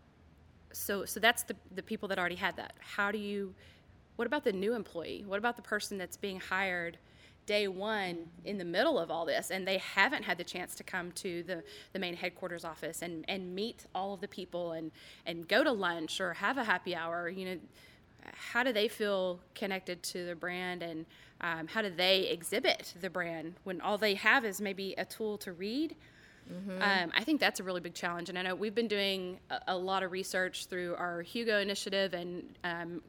so 0.73 1.05
so 1.05 1.21
that's 1.21 1.43
the 1.43 1.55
the 1.75 1.83
people 1.83 2.09
that 2.09 2.19
already 2.19 2.37
had 2.37 2.57
that. 2.57 2.73
How 2.79 3.13
do 3.13 3.19
you 3.19 3.55
what 4.21 4.27
about 4.27 4.45
the 4.45 4.53
new 4.53 4.75
employee? 4.75 5.25
What 5.27 5.39
about 5.39 5.57
the 5.57 5.63
person 5.63 5.97
that's 5.97 6.19
being 6.19 6.41
hired 6.41 6.99
day 7.47 7.69
one 7.69 8.27
in 8.45 8.59
the 8.59 8.67
middle 8.67 8.99
of 8.99 9.11
all 9.11 9.25
this 9.25 9.51
and 9.51 9.67
they 9.67 9.79
haven't 9.79 10.25
had 10.25 10.37
the 10.37 10.45
chance 10.45 10.75
to 10.75 10.85
come 10.85 11.11
to 11.13 11.43
the, 11.45 11.65
the 11.95 11.99
main 11.99 12.15
headquarters 12.15 12.63
office 12.63 13.01
and, 13.01 13.25
and 13.29 13.55
meet 13.55 13.87
all 13.95 14.13
of 14.13 14.21
the 14.21 14.29
people 14.29 14.73
and, 14.73 14.91
and 15.25 15.49
go 15.49 15.65
to 15.65 15.73
lunch 15.73 16.21
or 16.21 16.35
have 16.35 16.59
a 16.59 16.65
happy 16.65 16.95
hour 16.95 17.31
you 17.31 17.47
know 17.47 17.57
how 18.35 18.63
do 18.63 18.75
they 18.75 18.89
feel 18.89 19.41
connected 19.55 20.03
to 20.03 20.27
the 20.27 20.35
brand 20.35 20.83
and 20.83 21.07
um, 21.41 21.67
how 21.67 21.81
do 21.81 21.89
they 21.89 22.29
exhibit 22.29 22.93
the 23.01 23.09
brand 23.09 23.55
when 23.65 23.81
all 23.81 23.97
they 23.97 24.13
have 24.13 24.45
is 24.45 24.61
maybe 24.61 24.95
a 24.99 25.05
tool 25.07 25.39
to 25.39 25.51
read 25.51 25.97
Mm-hmm. 26.53 26.83
Um, 26.83 27.13
I 27.15 27.25
think 27.25 27.41
that's 27.41 27.61
a 27.61 27.63
really 27.63 27.81
big 27.81 27.95
challenge, 27.95 28.29
and 28.29 28.39
I 28.39 28.43
know 28.43 28.55
we've 28.55 28.75
been 28.75 28.89
doing 28.89 29.39
a, 29.51 29.61
a 29.69 29.77
lot 29.77 30.03
of 30.03 30.11
research 30.11 30.67
through 30.67 30.97
our 30.97 31.23
Hugo 31.23 31.61
initiative 31.61 32.13
and 32.13 32.45
um, 32.65 33.03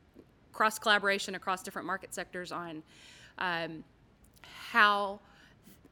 cross 0.54 0.80
collaboration 0.80 1.36
across 1.36 1.64
different 1.64 1.88
market 1.88 2.14
sectors 2.14 2.52
on 2.52 2.84
um, 3.38 3.84
how 4.44 5.20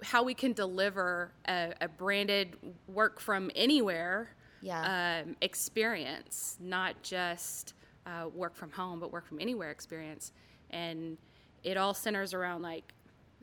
how 0.01 0.23
we 0.23 0.33
can 0.33 0.53
deliver 0.53 1.31
a, 1.47 1.73
a 1.81 1.87
branded 1.87 2.55
work 2.87 3.19
from 3.19 3.51
anywhere 3.55 4.29
yeah. 4.61 5.23
um, 5.25 5.35
experience, 5.41 6.57
not 6.59 7.01
just 7.03 7.73
uh, 8.05 8.27
work 8.33 8.55
from 8.55 8.71
home, 8.71 8.99
but 8.99 9.11
work 9.11 9.27
from 9.27 9.39
anywhere 9.39 9.71
experience. 9.71 10.31
And 10.69 11.17
it 11.63 11.77
all 11.77 11.93
centers 11.93 12.33
around 12.33 12.61
like 12.61 12.93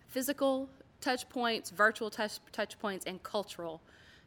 physical 0.08 0.70
touch 1.00 1.28
points, 1.28 1.70
virtual 1.70 2.10
touch 2.10 2.38
touch 2.52 2.78
points, 2.78 3.06
and 3.06 3.22
cultural 3.22 3.82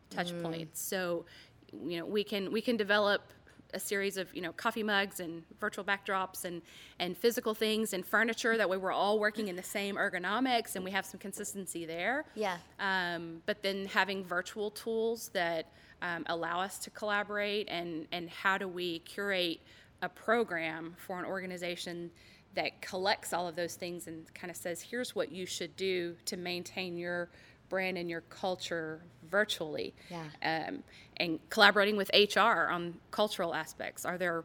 touch 0.10 0.32
mm. 0.32 0.44
points. 0.44 0.82
So, 0.82 1.26
you 1.74 1.98
know, 1.98 2.06
we 2.06 2.24
can 2.24 2.52
we 2.52 2.62
can 2.62 2.78
develop 2.78 3.32
a 3.74 3.80
series 3.80 4.18
of 4.18 4.34
you 4.36 4.42
know 4.42 4.52
coffee 4.54 4.84
mugs 4.84 5.20
and 5.20 5.44
virtual 5.60 5.84
backdrops 5.84 6.46
and 6.46 6.62
and 7.00 7.18
physical 7.18 7.54
things 7.54 7.94
and 7.94 8.06
furniture 8.06 8.58
that 8.58 8.70
way 8.70 8.78
we're 8.78 8.92
all 8.92 9.20
working 9.20 9.48
in 9.48 9.56
the 9.56 9.64
same 9.64 9.96
ergonomics 9.96 10.76
and 10.76 10.84
we 10.84 10.92
have 10.92 11.06
some 11.06 11.20
consistency 11.20 11.86
there. 11.86 12.26
Yeah. 12.36 12.58
Um, 12.80 13.42
but 13.46 13.62
then 13.64 13.86
having 13.86 14.24
virtual 14.24 14.72
tools 14.72 15.30
that 15.34 15.72
um, 16.02 16.24
allow 16.28 16.60
us 16.62 16.80
to 16.80 16.90
collaborate 16.90 17.68
and 17.70 18.08
and 18.12 18.30
how 18.30 18.58
do 18.58 18.68
we 18.68 19.00
curate 19.00 19.62
a 20.02 20.10
program 20.10 20.96
for 20.98 21.20
an 21.20 21.26
organization 21.26 22.10
that 22.56 22.82
collects 22.82 23.34
all 23.34 23.48
of 23.48 23.56
those 23.56 23.76
things 23.76 24.08
and 24.08 24.34
kind 24.34 24.50
of 24.50 24.58
says 24.58 24.82
here's 24.82 25.16
what 25.16 25.32
you 25.32 25.46
should 25.46 25.76
do 25.76 26.16
to 26.26 26.36
maintain 26.38 26.98
your 26.98 27.30
brand 27.70 27.98
and 27.98 28.10
your 28.10 28.22
culture 28.22 29.02
virtually. 29.30 29.94
Yeah. 30.10 30.68
Um, 30.68 30.84
and 31.18 31.40
collaborating 31.50 31.98
with 31.98 32.10
HR 32.14 32.72
on 32.72 32.96
cultural 33.12 33.54
aspects. 33.54 34.06
Are 34.06 34.18
there 34.18 34.44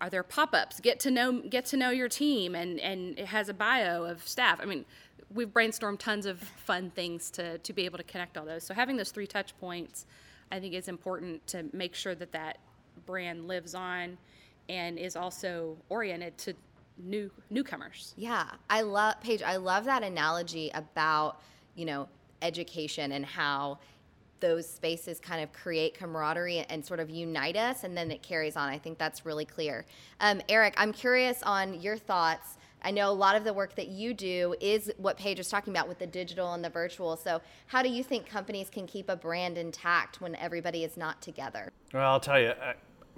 are 0.00 0.10
there 0.10 0.22
pop-ups? 0.22 0.80
Get 0.80 1.00
to 1.00 1.10
know 1.10 1.40
get 1.40 1.66
to 1.66 1.76
know 1.76 1.90
your 1.90 2.08
team 2.08 2.54
and 2.54 2.78
and 2.80 3.18
it 3.18 3.26
has 3.26 3.48
a 3.48 3.54
bio 3.54 4.04
of 4.04 4.26
staff. 4.26 4.60
I 4.60 4.64
mean, 4.66 4.84
we've 5.32 5.48
brainstormed 5.48 5.98
tons 5.98 6.26
of 6.26 6.38
fun 6.38 6.90
things 6.90 7.30
to 7.32 7.58
to 7.58 7.72
be 7.72 7.84
able 7.84 7.98
to 7.98 8.04
connect 8.04 8.36
all 8.36 8.44
those. 8.44 8.64
So 8.64 8.74
having 8.74 8.96
those 8.96 9.10
three 9.10 9.26
touch 9.26 9.56
points 9.58 10.06
I 10.50 10.60
think 10.60 10.74
is 10.74 10.88
important 10.88 11.46
to 11.48 11.64
make 11.72 11.94
sure 11.94 12.14
that 12.14 12.32
that 12.32 12.58
brand 13.04 13.48
lives 13.48 13.74
on 13.74 14.18
and 14.68 14.98
is 14.98 15.16
also 15.16 15.76
oriented 15.88 16.36
to 16.38 16.54
new 16.98 17.30
newcomers. 17.50 18.14
Yeah, 18.16 18.46
I 18.70 18.82
love 18.82 19.20
Paige. 19.20 19.42
I 19.42 19.56
love 19.56 19.84
that 19.84 20.02
analogy 20.02 20.70
about 20.74 21.40
you 21.74 21.84
know 21.84 22.08
education 22.42 23.12
and 23.12 23.24
how 23.24 23.78
those 24.40 24.68
spaces 24.68 25.18
kind 25.18 25.42
of 25.42 25.52
create 25.52 25.94
camaraderie 25.94 26.58
and 26.68 26.84
sort 26.84 27.00
of 27.00 27.08
unite 27.10 27.56
us, 27.56 27.84
and 27.84 27.96
then 27.96 28.10
it 28.10 28.22
carries 28.22 28.56
on. 28.56 28.68
I 28.68 28.78
think 28.78 28.98
that's 28.98 29.24
really 29.24 29.44
clear. 29.44 29.86
Um, 30.20 30.42
Eric, 30.48 30.74
I'm 30.76 30.92
curious 30.92 31.42
on 31.42 31.80
your 31.80 31.96
thoughts. 31.96 32.58
I 32.82 32.90
know 32.90 33.10
a 33.10 33.12
lot 33.12 33.34
of 33.34 33.44
the 33.44 33.52
work 33.52 33.74
that 33.76 33.88
you 33.88 34.14
do 34.14 34.54
is 34.60 34.92
what 34.98 35.16
Paige 35.16 35.38
was 35.38 35.48
talking 35.48 35.72
about 35.72 35.88
with 35.88 35.98
the 35.98 36.06
digital 36.06 36.52
and 36.52 36.62
the 36.62 36.68
virtual. 36.68 37.16
So, 37.16 37.40
how 37.66 37.82
do 37.82 37.88
you 37.88 38.04
think 38.04 38.28
companies 38.28 38.68
can 38.70 38.86
keep 38.86 39.08
a 39.08 39.16
brand 39.16 39.58
intact 39.58 40.20
when 40.20 40.36
everybody 40.36 40.84
is 40.84 40.96
not 40.96 41.22
together? 41.22 41.72
Well, 41.92 42.08
I'll 42.08 42.20
tell 42.20 42.40
you, 42.40 42.52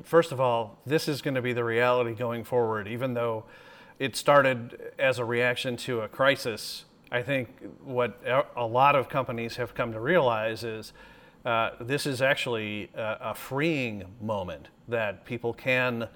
first 0.03 0.33
of 0.33 0.41
all, 0.41 0.79
this 0.87 1.09
is 1.09 1.21
going 1.21 1.35
to 1.35 1.43
be 1.43 1.53
the 1.53 1.65
reality 1.65 2.15
going 2.15 2.45
forward, 2.45 2.87
even 2.87 3.15
though 3.15 3.45
it 3.99 4.15
started 4.17 4.93
as 4.99 5.19
a 5.19 5.25
reaction 5.25 5.77
to 5.79 6.01
a 6.01 6.09
crisis. 6.09 6.85
I 7.11 7.23
think 7.23 7.49
what 7.83 8.21
a 8.57 8.67
lot 8.67 8.95
of 8.95 9.09
companies 9.09 9.57
have 9.57 9.75
come 9.75 9.93
to 9.93 10.01
realize 10.01 10.63
is 10.63 10.93
uh, 11.45 11.71
this 11.81 12.07
is 12.07 12.21
actually 12.21 12.91
a, 12.95 13.17
a, 13.21 13.35
freeing 13.35 14.05
moment 14.21 14.69
that 14.89 15.25
people 15.25 15.55
can 15.55 16.09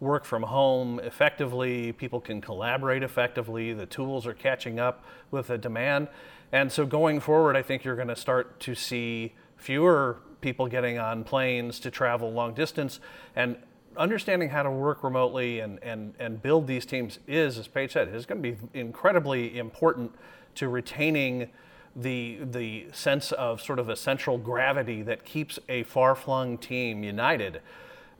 work 0.00 0.24
from 0.24 0.42
home 0.42 0.98
effectively, 1.00 1.92
people 1.92 2.20
can 2.20 2.40
collaborate 2.40 3.02
effectively, 3.02 3.72
the 3.72 3.86
tools 3.86 4.26
are 4.26 4.34
catching 4.34 4.80
up 4.80 5.04
with 5.30 5.48
the 5.48 5.58
demand. 5.58 6.08
And 6.50 6.72
so 6.72 6.86
going 6.86 7.20
forward, 7.20 7.56
I 7.56 7.62
think 7.62 7.84
you're 7.84 7.94
going 7.94 8.08
to 8.08 8.16
start 8.16 8.58
to 8.60 8.74
see 8.74 9.34
fewer 9.56 10.18
people 10.40 10.66
getting 10.66 10.98
on 10.98 11.22
planes 11.22 11.78
to 11.80 11.90
travel 11.90 12.32
long 12.32 12.54
distance 12.54 12.98
and 13.36 13.56
understanding 13.96 14.48
how 14.48 14.62
to 14.62 14.70
work 14.70 15.04
remotely 15.04 15.60
and, 15.60 15.78
and, 15.82 16.14
and 16.18 16.40
build 16.42 16.66
these 16.66 16.86
teams 16.86 17.18
is, 17.26 17.58
as 17.58 17.68
Paige 17.68 17.92
said, 17.92 18.14
is 18.14 18.24
going 18.24 18.42
to 18.42 18.52
be 18.52 18.56
incredibly 18.78 19.58
important 19.58 20.14
to 20.56 20.68
retaining 20.68 21.50
the, 21.96 22.38
the 22.42 22.86
sense 22.92 23.32
of 23.32 23.60
sort 23.60 23.78
of 23.78 23.88
a 23.88 23.96
central 23.96 24.38
gravity 24.38 25.02
that 25.02 25.24
keeps 25.24 25.58
a 25.68 25.82
far 25.84 26.14
flung 26.14 26.56
team 26.58 27.02
united. 27.02 27.60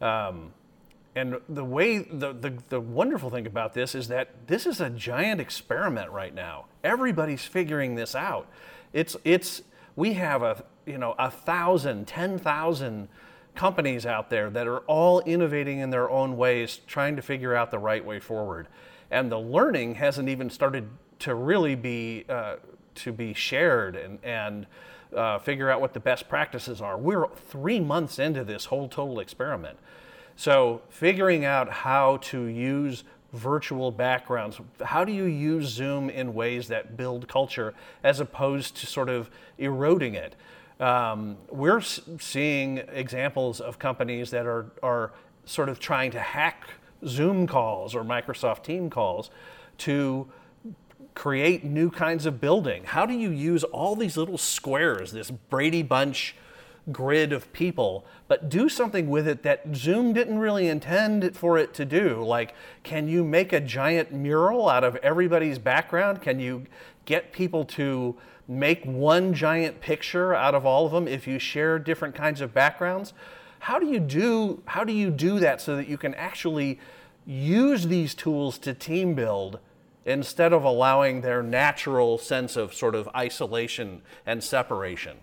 Um, 0.01 0.53
and 1.15 1.39
the 1.49 1.65
way 1.65 1.99
the, 1.99 2.33
the, 2.33 2.55
the 2.69 2.81
wonderful 2.81 3.31
thing 3.31 3.47
about 3.47 3.75
this 3.75 3.95
is 3.95 4.09
that 4.09 4.47
this 4.47 4.67
is 4.67 4.81
a 4.81 4.91
giant 4.91 5.41
experiment 5.41 6.11
right 6.11 6.35
now. 6.35 6.67
Everybody's 6.85 7.45
figuring 7.45 7.97
this 7.97 8.15
out. 8.15 8.49
It's 8.93 9.17
it's 9.25 9.63
we 9.97 10.15
have 10.15 10.43
a 10.43 10.65
you 10.87 10.99
know 10.99 11.15
a 11.19 11.31
thousand, 11.31 12.07
ten 12.07 12.39
thousand 12.39 13.09
companies 13.61 14.07
out 14.07 14.31
there 14.31 14.49
that 14.49 14.67
are 14.67 14.79
all 14.87 15.21
innovating 15.27 15.81
in 15.81 15.91
their 15.91 16.09
own 16.09 16.35
ways, 16.35 16.81
trying 16.87 17.15
to 17.15 17.21
figure 17.21 17.55
out 17.55 17.71
the 17.71 17.79
right 17.79 18.03
way 18.03 18.19
forward. 18.19 18.67
And 19.11 19.31
the 19.31 19.39
learning 19.39 19.97
hasn't 19.97 20.31
even 20.31 20.49
started 20.49 20.89
to 21.19 21.35
really 21.35 21.75
be 21.75 22.25
uh, 22.27 22.57
to 22.95 23.13
be 23.13 23.35
shared 23.35 23.97
and 23.97 24.19
and 24.23 24.67
uh, 25.15 25.39
figure 25.41 25.69
out 25.69 25.79
what 25.79 25.93
the 25.93 26.01
best 26.01 26.27
practices 26.27 26.81
are. 26.81 26.97
We're 26.97 27.27
three 27.51 27.81
months 27.81 28.19
into 28.19 28.45
this 28.45 28.65
whole 28.65 28.89
total 28.89 29.21
experiment. 29.21 29.79
So 30.37 30.81
figuring 30.89 31.45
out 31.45 31.69
how 31.69 32.17
to 32.33 32.45
use 32.45 33.05
virtual 33.35 33.93
backgrounds, 33.93 34.59
how 34.83 35.05
do 35.05 35.13
you 35.13 35.25
use 35.25 35.67
Zoom 35.69 36.09
in 36.09 36.33
ways 36.33 36.69
that 36.69 36.97
build 36.97 37.29
culture 37.29 37.75
as 38.03 38.21
opposed 38.21 38.77
to 38.79 38.87
sort 38.87 39.11
of 39.11 39.29
eroding 39.59 40.15
it? 40.15 40.35
Um, 40.81 41.37
we're 41.51 41.83
seeing 41.83 42.79
examples 42.79 43.61
of 43.61 43.79
companies 43.79 44.31
that 44.31 44.47
are, 44.47 44.73
are 44.83 45.13
sort 45.45 45.69
of 45.69 45.79
trying 45.79 46.11
to 46.13 46.21
hack 46.21 46.71
Zoom 47.07 47.47
calls 47.47 47.95
or 47.95 48.03
Microsoft 48.03 48.65
Team 48.65 48.89
calls 48.89 49.31
to 49.79 50.27
create 51.15 51.65
new 51.65 51.91
kinds 51.91 52.25
of 52.25 52.41
building. 52.41 52.85
How 52.85 53.05
do 53.05 53.13
you 53.13 53.31
use 53.31 53.63
all 53.65 53.95
these 53.95 54.17
little 54.17 54.39
squares, 54.39 55.13
this 55.13 55.31
Brady 55.31 55.83
Bunch 55.83 56.35
grid 56.91 57.33
of 57.33 57.53
people, 57.53 58.07
but 58.27 58.49
do 58.49 58.69
something 58.69 59.11
with 59.11 59.29
it 59.29 59.43
that 59.43 59.75
Zoom 59.75 60.15
didn't 60.15 60.39
really 60.39 60.67
intend 60.67 61.37
for 61.37 61.59
it 61.59 61.75
to 61.75 61.85
do? 61.85 62.25
Like, 62.25 62.55
can 62.83 63.07
you 63.07 63.23
make 63.23 63.53
a 63.53 63.61
giant 63.61 64.13
mural 64.13 64.69
out 64.69 64.83
of 64.83 64.97
everybody's 64.97 65.59
background? 65.59 66.23
Can 66.23 66.41
you 66.41 66.65
get 67.05 67.33
people 67.33 67.65
to 67.67 68.17
make 68.51 68.85
one 68.85 69.33
giant 69.33 69.81
picture 69.81 70.35
out 70.35 70.57
of 70.57 70.67
all 70.67 70.85
of 70.85 70.93
them 70.93 71.07
if 71.07 71.27
you 71.27 71.39
share 71.39 71.79
different 71.79 72.17
kinds 72.17 72.41
of 72.41 72.53
backgrounds? 72.53 73.15
How 73.61 73.79
do 73.79 73.87
you 73.87 74.01
do 74.01 74.63
how 74.67 74.83
do 74.83 74.93
you 74.93 75.11
do 75.11 75.39
that 75.39 75.61
so 75.61 75.77
that 75.77 75.87
you 75.87 75.97
can 75.97 76.15
actually 76.15 76.81
use 77.25 77.87
these 77.87 78.15
tools 78.15 78.59
to 78.59 78.75
team 78.75 79.15
build 79.15 79.61
instead 80.05 80.53
of 80.53 80.65
allowing 80.65 81.21
their 81.21 81.43
natural 81.43 82.19
sense 82.19 82.57
of 82.57 82.75
sort 82.75 82.97
of 82.97 83.09
isolation 83.15 84.03
and 84.27 84.43
separation? 84.43 85.19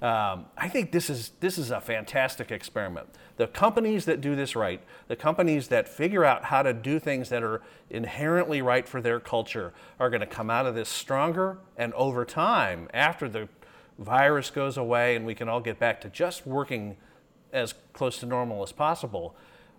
Um, 0.00 0.46
I 0.56 0.68
think 0.68 0.92
this 0.92 1.10
is 1.10 1.32
this 1.40 1.58
is 1.58 1.72
a 1.72 1.80
fantastic 1.80 2.52
experiment. 2.52 3.08
The 3.36 3.48
companies 3.48 4.04
that 4.04 4.20
do 4.20 4.36
this 4.36 4.54
right, 4.54 4.80
the 5.08 5.16
companies 5.16 5.68
that 5.68 5.88
figure 5.88 6.24
out 6.24 6.44
how 6.44 6.62
to 6.62 6.72
do 6.72 7.00
things 7.00 7.30
that 7.30 7.42
are 7.42 7.62
inherently 7.90 8.62
right 8.62 8.88
for 8.88 9.00
their 9.00 9.18
culture, 9.18 9.72
are 9.98 10.08
going 10.08 10.20
to 10.20 10.26
come 10.26 10.50
out 10.50 10.66
of 10.66 10.76
this 10.76 10.88
stronger. 10.88 11.58
And 11.76 11.92
over 11.94 12.24
time, 12.24 12.88
after 12.94 13.28
the 13.28 13.48
virus 13.98 14.50
goes 14.50 14.76
away 14.76 15.16
and 15.16 15.26
we 15.26 15.34
can 15.34 15.48
all 15.48 15.60
get 15.60 15.80
back 15.80 16.00
to 16.02 16.08
just 16.08 16.46
working 16.46 16.96
as 17.52 17.74
close 17.92 18.18
to 18.18 18.26
normal 18.26 18.62
as 18.62 18.70
possible, 18.70 19.34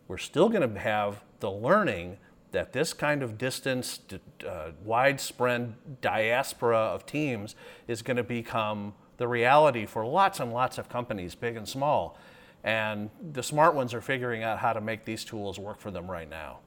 we're 0.09 0.17
still 0.17 0.49
going 0.49 0.73
to 0.73 0.79
have 0.79 1.23
the 1.39 1.51
learning 1.51 2.17
that 2.51 2.73
this 2.73 2.93
kind 2.93 3.21
of 3.21 3.37
distance, 3.37 3.99
uh, 4.45 4.71
widespread 4.83 6.01
diaspora 6.01 6.77
of 6.77 7.05
teams 7.05 7.55
is 7.87 8.01
going 8.01 8.17
to 8.17 8.23
become 8.23 8.93
the 9.19 9.27
reality 9.27 9.85
for 9.85 10.05
lots 10.05 10.39
and 10.39 10.51
lots 10.51 10.79
of 10.79 10.89
companies, 10.89 11.35
big 11.35 11.55
and 11.55 11.67
small. 11.67 12.17
And 12.63 13.09
the 13.31 13.43
smart 13.43 13.75
ones 13.75 13.93
are 13.93 14.01
figuring 14.01 14.43
out 14.43 14.57
how 14.57 14.73
to 14.73 14.81
make 14.81 15.05
these 15.05 15.23
tools 15.23 15.59
work 15.59 15.79
for 15.79 15.91
them 15.91 16.09
right 16.09 16.29
now. 16.29 16.59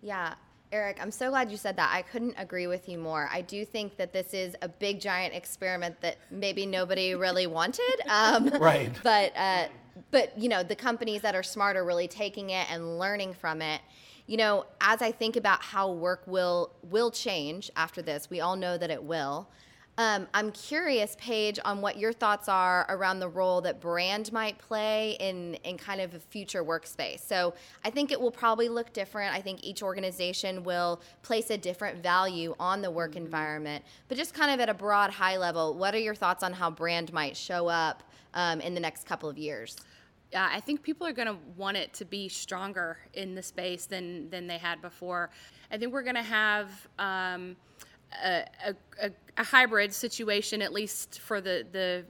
Yeah, 0.00 0.34
Eric, 0.72 0.98
I'm 1.00 1.10
so 1.10 1.28
glad 1.28 1.50
you 1.50 1.56
said 1.56 1.76
that. 1.76 1.90
I 1.92 2.02
couldn't 2.02 2.34
agree 2.38 2.66
with 2.66 2.88
you 2.88 2.98
more. 2.98 3.28
I 3.30 3.42
do 3.42 3.64
think 3.64 3.96
that 3.98 4.12
this 4.12 4.32
is 4.32 4.56
a 4.62 4.68
big, 4.68 5.00
giant 5.00 5.34
experiment 5.34 6.00
that 6.00 6.16
maybe 6.30 6.64
nobody 6.64 7.14
really 7.14 7.46
wanted. 7.46 7.82
Um, 8.08 8.48
right. 8.60 8.92
But, 9.02 9.32
uh, 9.36 9.66
but 10.10 10.36
you 10.38 10.48
know, 10.48 10.62
the 10.62 10.76
companies 10.76 11.22
that 11.22 11.34
are 11.34 11.42
smart 11.42 11.76
are 11.76 11.84
really 11.84 12.08
taking 12.08 12.50
it 12.50 12.70
and 12.70 12.98
learning 12.98 13.34
from 13.34 13.60
it. 13.62 13.80
You 14.26 14.36
know, 14.36 14.66
as 14.80 15.02
I 15.02 15.12
think 15.12 15.36
about 15.36 15.62
how 15.62 15.90
work 15.90 16.22
will 16.26 16.70
will 16.82 17.10
change 17.10 17.70
after 17.74 18.02
this, 18.02 18.30
we 18.30 18.40
all 18.40 18.54
know 18.54 18.78
that 18.78 18.90
it 18.90 19.02
will. 19.02 19.48
Um, 19.98 20.26
I'm 20.32 20.52
curious, 20.52 21.16
Paige, 21.18 21.58
on 21.66 21.82
what 21.82 21.98
your 21.98 22.14
thoughts 22.14 22.48
are 22.48 22.86
around 22.88 23.20
the 23.20 23.28
role 23.28 23.60
that 23.60 23.78
brand 23.78 24.32
might 24.32 24.56
play 24.56 25.18
in, 25.20 25.54
in 25.64 25.76
kind 25.76 26.00
of 26.00 26.14
a 26.14 26.18
future 26.18 26.64
workspace. 26.64 27.20
So 27.20 27.52
I 27.84 27.90
think 27.90 28.10
it 28.10 28.18
will 28.18 28.30
probably 28.30 28.70
look 28.70 28.94
different. 28.94 29.34
I 29.34 29.42
think 29.42 29.62
each 29.62 29.82
organization 29.82 30.64
will 30.64 31.02
place 31.20 31.50
a 31.50 31.58
different 31.58 32.02
value 32.02 32.54
on 32.58 32.80
the 32.80 32.90
work 32.90 33.16
environment. 33.16 33.84
But 34.08 34.16
just 34.16 34.32
kind 34.32 34.50
of 34.50 34.60
at 34.60 34.70
a 34.70 34.74
broad, 34.74 35.10
high 35.10 35.36
level, 35.36 35.74
what 35.74 35.94
are 35.94 35.98
your 35.98 36.14
thoughts 36.14 36.42
on 36.42 36.54
how 36.54 36.70
brand 36.70 37.12
might 37.12 37.36
show 37.36 37.68
up 37.68 38.02
um, 38.32 38.62
in 38.62 38.72
the 38.72 38.80
next 38.80 39.04
couple 39.04 39.28
of 39.28 39.36
years? 39.36 39.76
Yeah, 40.32 40.48
I 40.50 40.60
think 40.60 40.82
people 40.82 41.06
are 41.06 41.12
going 41.12 41.28
to 41.28 41.36
want 41.58 41.76
it 41.76 41.92
to 41.94 42.06
be 42.06 42.30
stronger 42.30 42.96
in 43.12 43.34
the 43.34 43.42
space 43.42 43.84
than 43.84 44.30
than 44.30 44.46
they 44.46 44.56
had 44.56 44.80
before. 44.80 45.28
I 45.70 45.76
think 45.76 45.92
we're 45.92 46.02
going 46.02 46.14
to 46.14 46.22
have. 46.22 46.70
Um, 46.98 47.56
a, 48.24 48.44
a, 48.66 48.74
a, 49.06 49.10
hybrid 49.38 49.92
situation, 49.92 50.60
at 50.62 50.72
least 50.72 51.20
for 51.20 51.40
the, 51.40 51.66
the 51.72 52.04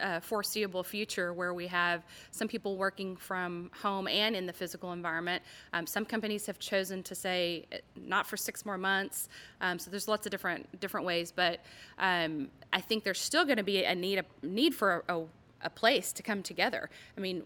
uh, 0.00 0.20
foreseeable 0.20 0.82
future, 0.82 1.32
where 1.32 1.54
we 1.54 1.66
have 1.66 2.04
some 2.30 2.48
people 2.48 2.76
working 2.76 3.16
from 3.16 3.70
home 3.82 4.06
and 4.08 4.36
in 4.36 4.46
the 4.46 4.52
physical 4.52 4.92
environment. 4.92 5.42
Um, 5.72 5.86
some 5.86 6.04
companies 6.04 6.46
have 6.46 6.58
chosen 6.58 7.02
to 7.04 7.14
say 7.14 7.66
uh, 7.72 7.76
not 7.96 8.26
for 8.26 8.36
six 8.36 8.64
more 8.64 8.78
months. 8.78 9.28
Um, 9.60 9.78
so 9.78 9.90
there's 9.90 10.08
lots 10.08 10.26
of 10.26 10.30
different 10.30 10.80
different 10.80 11.06
ways, 11.06 11.32
but 11.32 11.60
um, 11.98 12.48
I 12.72 12.80
think 12.80 13.04
there's 13.04 13.20
still 13.20 13.44
going 13.44 13.56
to 13.56 13.62
be 13.64 13.84
a 13.84 13.94
need 13.94 14.18
a 14.18 14.46
need 14.46 14.74
for 14.74 15.04
a, 15.08 15.22
a 15.62 15.70
place 15.70 16.12
to 16.12 16.22
come 16.22 16.42
together. 16.42 16.90
I 17.16 17.20
mean, 17.20 17.42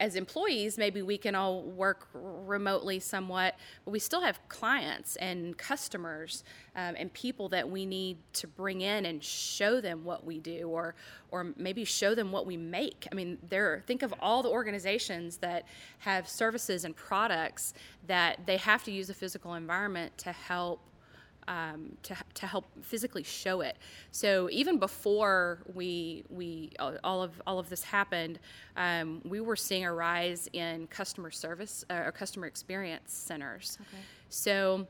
as 0.00 0.14
employees, 0.14 0.78
maybe 0.78 1.02
we 1.02 1.18
can 1.18 1.34
all 1.34 1.62
work 1.62 2.08
remotely 2.14 3.00
somewhat, 3.00 3.56
but 3.84 3.90
we 3.90 3.98
still 3.98 4.20
have 4.20 4.40
clients 4.48 5.16
and 5.16 5.58
customers 5.58 6.44
um, 6.76 6.94
and 6.96 7.12
people 7.12 7.48
that 7.48 7.68
we 7.68 7.84
need 7.84 8.18
to 8.34 8.46
bring 8.46 8.80
in 8.82 9.06
and 9.06 9.22
show 9.22 9.80
them 9.80 10.04
what 10.04 10.24
we 10.24 10.38
do, 10.38 10.68
or 10.68 10.94
or 11.30 11.48
maybe 11.56 11.84
show 11.84 12.14
them 12.14 12.32
what 12.32 12.46
we 12.46 12.56
make. 12.56 13.06
I 13.10 13.14
mean, 13.14 13.38
there. 13.48 13.82
Think 13.86 14.02
of 14.02 14.14
all 14.20 14.42
the 14.42 14.48
organizations 14.48 15.38
that 15.38 15.64
have 15.98 16.28
services 16.28 16.84
and 16.84 16.94
products 16.94 17.74
that 18.06 18.46
they 18.46 18.56
have 18.56 18.84
to 18.84 18.92
use 18.92 19.10
a 19.10 19.14
physical 19.14 19.54
environment 19.54 20.16
to 20.18 20.32
help 20.32 20.80
um, 21.48 21.96
to, 22.04 22.14
to 22.34 22.46
help 22.46 22.66
physically 22.82 23.24
show 23.24 23.62
it. 23.62 23.76
So 24.12 24.48
even 24.52 24.78
before 24.78 25.58
we 25.74 26.22
we 26.28 26.70
all 27.02 27.22
of 27.22 27.42
all 27.46 27.58
of 27.58 27.68
this 27.68 27.82
happened, 27.82 28.38
um, 28.76 29.22
we 29.24 29.40
were 29.40 29.56
seeing 29.56 29.84
a 29.84 29.92
rise 29.92 30.48
in 30.52 30.86
customer 30.86 31.30
service 31.30 31.84
uh, 31.90 32.02
or 32.06 32.12
customer 32.12 32.46
experience 32.46 33.12
centers. 33.12 33.78
Okay. 33.80 34.02
So 34.28 34.86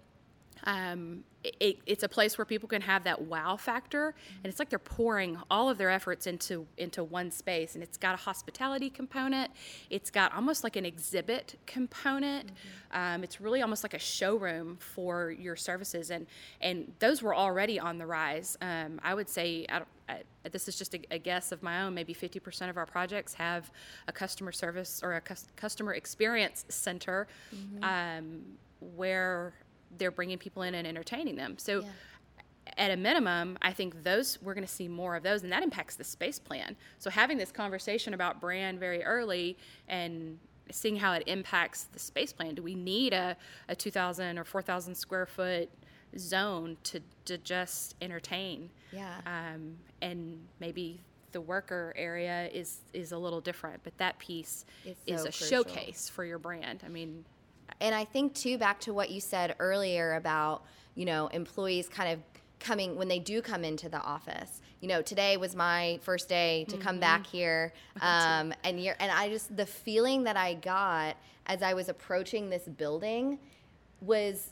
um, 0.65 1.25
it, 1.45 1.79
it's 1.87 2.03
a 2.03 2.09
place 2.09 2.37
where 2.37 2.45
people 2.45 2.69
can 2.69 2.83
have 2.83 3.05
that 3.05 3.23
wow 3.23 3.57
factor 3.57 4.15
and 4.43 4.51
it's 4.51 4.59
like 4.59 4.69
they're 4.69 4.79
pouring 4.79 5.39
all 5.51 5.71
of 5.71 5.79
their 5.79 5.91
efforts 5.91 6.27
into 6.27 6.67
into 6.77 7.05
one 7.05 7.31
space 7.31 7.75
and 7.75 7.83
it's 7.83 7.97
got 7.97 8.15
a 8.15 8.17
hospitality 8.17 8.91
component 8.91 9.51
it's 9.89 10.11
got 10.11 10.35
almost 10.35 10.65
like 10.65 10.75
an 10.77 10.85
exhibit 10.85 11.59
component 11.67 12.49
mm-hmm. 12.49 13.01
um, 13.01 13.23
it's 13.23 13.41
really 13.41 13.63
almost 13.63 13.85
like 13.85 13.95
a 13.95 13.99
showroom 13.99 14.77
for 14.81 15.31
your 15.31 15.55
services 15.55 16.11
and 16.11 16.27
and 16.61 16.93
those 16.99 17.23
were 17.23 17.35
already 17.35 17.79
on 17.79 17.99
the 17.99 18.07
rise 18.07 18.57
um, 18.61 19.01
i 19.03 19.15
would 19.15 19.29
say 19.29 19.65
I 19.69 19.83
I, 20.09 20.23
this 20.51 20.69
is 20.69 20.77
just 20.77 20.95
a, 20.95 21.01
a, 21.11 21.19
guess 21.19 21.53
of 21.53 21.63
my 21.63 21.83
own 21.83 21.93
maybe 21.95 22.15
50% 22.15 22.71
of 22.71 22.79
our 22.79 22.87
projects 22.87 23.35
have 23.35 23.71
a 24.07 24.13
customer 24.13 24.53
service 24.53 25.01
or 25.03 25.15
a 25.15 25.21
cu- 25.21 25.35
customer 25.57 25.93
experience 25.93 26.65
center 26.71 27.29
mm-hmm. 27.55 27.85
um, 27.85 28.41
where 28.97 29.53
they're 29.97 30.11
bringing 30.11 30.39
people 30.39 30.63
in 30.63 30.75
and 30.75 30.87
entertaining 30.87 31.37
them. 31.37 31.57
So 31.59 31.81
yeah. 31.81 31.89
at 32.77 32.91
a 32.91 32.97
minimum, 32.97 33.59
I 33.63 33.73
think 33.73 34.03
those 34.03 34.39
we're 34.43 34.55
going 34.55 34.67
to 34.67 34.73
see 34.73 34.89
more 34.89 35.17
of 35.17 35.23
those, 35.23 35.43
and 35.43 35.53
that 35.53 35.63
impacts 35.63 35.97
the 35.97 36.05
space 36.05 36.39
plan. 36.39 36.77
So 36.99 37.11
having 37.11 37.39
this 37.39 37.53
conversation 37.53 38.15
about 38.15 38.41
brand 38.41 38.79
very 38.79 39.03
early 39.05 39.57
and 39.89 40.39
seeing 40.71 40.97
how 40.97 41.13
it 41.13 41.23
impacts 41.27 41.85
the 41.85 41.99
space 41.99 42.33
plan. 42.33 42.55
Do 42.55 42.63
we 42.63 42.75
need 42.75 43.13
a, 43.13 43.37
a 43.69 43.75
2,000 43.75 44.39
or 44.39 44.45
4,000 44.45 44.95
square 44.95 45.27
foot 45.27 45.71
zone 46.19 46.77
to, 46.85 47.01
to 47.25 47.39
just 47.39 47.95
entertain? 48.03 48.71
Yeah. 48.93 49.15
Um, 49.27 49.77
and 50.03 50.39
maybe 50.61 51.01
the 51.33 51.41
worker 51.41 51.93
area 51.97 52.49
is 52.53 52.81
is 52.93 53.13
a 53.13 53.19
little 53.19 53.41
different, 53.41 53.83
but 53.85 53.97
that 53.99 54.19
piece 54.19 54.65
it's 54.85 55.01
is 55.07 55.21
a 55.21 55.25
crucial. 55.25 55.47
showcase 55.47 56.09
for 56.09 56.25
your 56.25 56.39
brand. 56.39 56.83
I 56.85 56.89
mean, 56.89 57.25
and 57.81 57.95
I 57.95 58.05
think 58.05 58.35
too 58.35 58.59
back 58.59 58.81
to 58.81 58.93
what 58.93 59.11
you 59.11 59.21
said 59.21 59.55
earlier 59.59 60.15
about, 60.15 60.65
you 60.95 61.05
know, 61.05 61.29
employees 61.29 61.89
kind 61.89 62.13
of 62.13 62.21
coming 62.59 62.97
when 62.97 63.09
they 63.09 63.19
do 63.19 63.41
come 63.41 63.65
into 63.65 63.89
the 63.89 64.01
office. 64.01 64.61
You 64.81 64.89
know, 64.89 65.03
today 65.03 65.37
was 65.37 65.55
my 65.55 65.99
first 66.03 66.29
day 66.29 66.65
to 66.69 66.77
mm-hmm. 66.77 66.83
come 66.83 67.01
back 67.01 67.27
here, 67.27 67.73
um, 68.01 68.53
and 68.65 68.83
you're, 68.83 68.97
and 69.01 69.11
I 69.11 69.29
just 69.29 69.57
the 69.57 69.67
feeling 69.67 70.25
that 70.25 70.37
I 70.37 70.55
got 70.55 71.17
as 71.47 71.63
I 71.63 71.75
was 71.75 71.89
approaching 71.89 72.51
this 72.51 72.65
building 72.65 73.39
was 74.01 74.51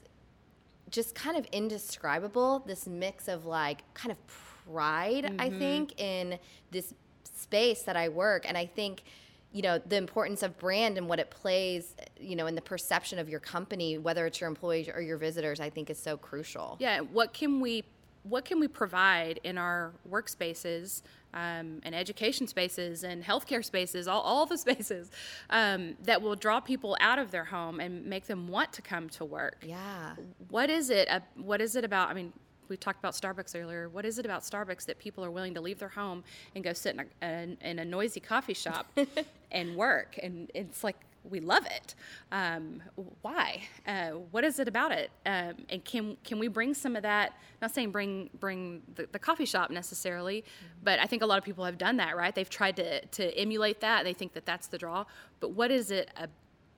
just 0.91 1.15
kind 1.15 1.37
of 1.37 1.47
indescribable. 1.53 2.61
This 2.67 2.87
mix 2.87 3.29
of 3.29 3.45
like 3.47 3.83
kind 3.95 4.13
of 4.13 4.19
pride, 4.67 5.25
mm-hmm. 5.25 5.41
I 5.41 5.51
think, 5.51 6.01
in 6.01 6.39
this 6.71 6.95
space 7.25 7.83
that 7.83 7.97
I 7.97 8.09
work, 8.09 8.49
and 8.49 8.57
I 8.57 8.67
think 8.67 9.05
you 9.53 9.63
know 9.63 9.79
the 9.79 9.97
importance 9.97 10.43
of 10.43 10.59
brand 10.59 10.99
and 10.99 11.09
what 11.09 11.19
it 11.19 11.31
plays 11.31 11.95
you 12.21 12.37
know 12.37 12.47
in 12.47 12.55
the 12.55 12.63
perception 12.63 13.19
of 13.19 13.29
your 13.29 13.41
company 13.41 13.99
whether 13.99 14.27
it's 14.27 14.41
your 14.41 14.49
employees 14.49 14.89
or 14.89 15.01
your 15.01 15.17
visitors 15.17 15.61
i 15.61 15.71
think 15.71 15.91
is 15.91 15.99
so 15.99 16.17
crucial 16.17 16.77
yeah 16.81 17.01
what 17.01 17.33
can 17.33 17.61
we 17.61 17.85
what 18.29 18.45
can 18.45 18.59
we 18.59 18.67
provide 18.69 19.39
in 19.45 19.57
our 19.57 19.93
workspaces 20.11 21.03
um, 21.33 21.81
and 21.85 21.95
education 21.95 22.47
spaces 22.47 23.05
and 23.05 23.23
healthcare 23.23 23.65
spaces, 23.65 24.09
all, 24.09 24.23
all 24.23 24.47
the 24.47 24.59
spaces 24.67 25.11
um, 25.51 25.97
that 26.03 26.23
will 26.23 26.35
draw 26.35 26.61
people 26.61 26.97
out 27.01 27.19
of 27.19 27.31
their 27.31 27.45
home 27.45 27.79
and 27.79 28.05
make 28.07 28.27
them 28.27 28.49
want 28.49 28.73
to 28.73 28.83
come 28.83 29.09
to 29.11 29.25
work. 29.25 29.59
Yeah. 29.63 30.15
What 30.49 30.71
is 30.71 30.91
it? 30.91 31.09
Uh, 31.09 31.21
what 31.37 31.61
is 31.61 31.77
it 31.77 31.85
about? 31.85 32.11
I 32.11 32.15
mean, 32.15 32.33
we 32.69 32.77
talked 32.77 32.99
about 32.99 33.15
Starbucks 33.15 33.61
earlier. 33.61 33.89
What 33.89 34.05
is 34.05 34.19
it 34.19 34.25
about 34.25 34.43
Starbucks 34.43 34.87
that 34.87 34.99
people 34.99 35.25
are 35.25 35.31
willing 35.31 35.55
to 35.55 35.61
leave 35.61 35.79
their 35.79 35.89
home 35.89 36.25
and 36.55 36.65
go 36.65 36.73
sit 36.73 36.95
in 36.95 37.07
a, 37.23 37.69
in 37.69 37.79
a 37.79 37.85
noisy 37.85 38.21
coffee 38.21 38.55
shop 38.55 38.87
and 39.53 39.77
work? 39.77 40.19
And 40.23 40.51
it's 40.55 40.85
like 40.85 40.97
we 41.31 41.41
love 41.41 41.67
it. 41.67 41.95
Um, 42.33 42.83
why? 43.23 43.63
Uh, 43.87 44.11
what 44.31 44.45
is 44.45 44.59
it 44.59 44.69
about 44.69 44.93
it? 44.93 45.11
Um, 45.25 45.55
and 45.69 45.85
can 45.85 46.17
can 46.25 46.39
we 46.39 46.49
bring 46.49 46.75
some 46.75 46.97
of 46.97 47.03
that? 47.03 47.33
Not 47.61 47.73
saying 47.73 47.91
bring 47.91 48.31
bring 48.39 48.83
the, 48.95 49.09
the 49.11 49.19
coffee 49.19 49.45
shop 49.45 49.71
necessarily, 49.71 50.43
mm-hmm. 50.43 50.85
but 50.85 50.99
I 50.99 51.07
think 51.07 51.23
a 51.23 51.27
lot 51.27 51.39
of 51.39 51.45
people 51.45 51.65
have 51.65 51.79
done 51.79 51.97
that. 51.99 52.17
Right? 52.17 52.35
They've 52.35 52.49
tried 52.49 52.77
to 52.77 53.05
to 53.05 53.39
emulate 53.39 53.81
that. 53.81 54.05
They 54.05 54.13
think 54.13 54.33
that 54.35 54.47
that's 54.47 54.69
the 54.69 54.79
draw. 54.79 55.05
But 55.41 55.51
what 55.53 55.71
is 55.71 55.91
it 55.91 56.11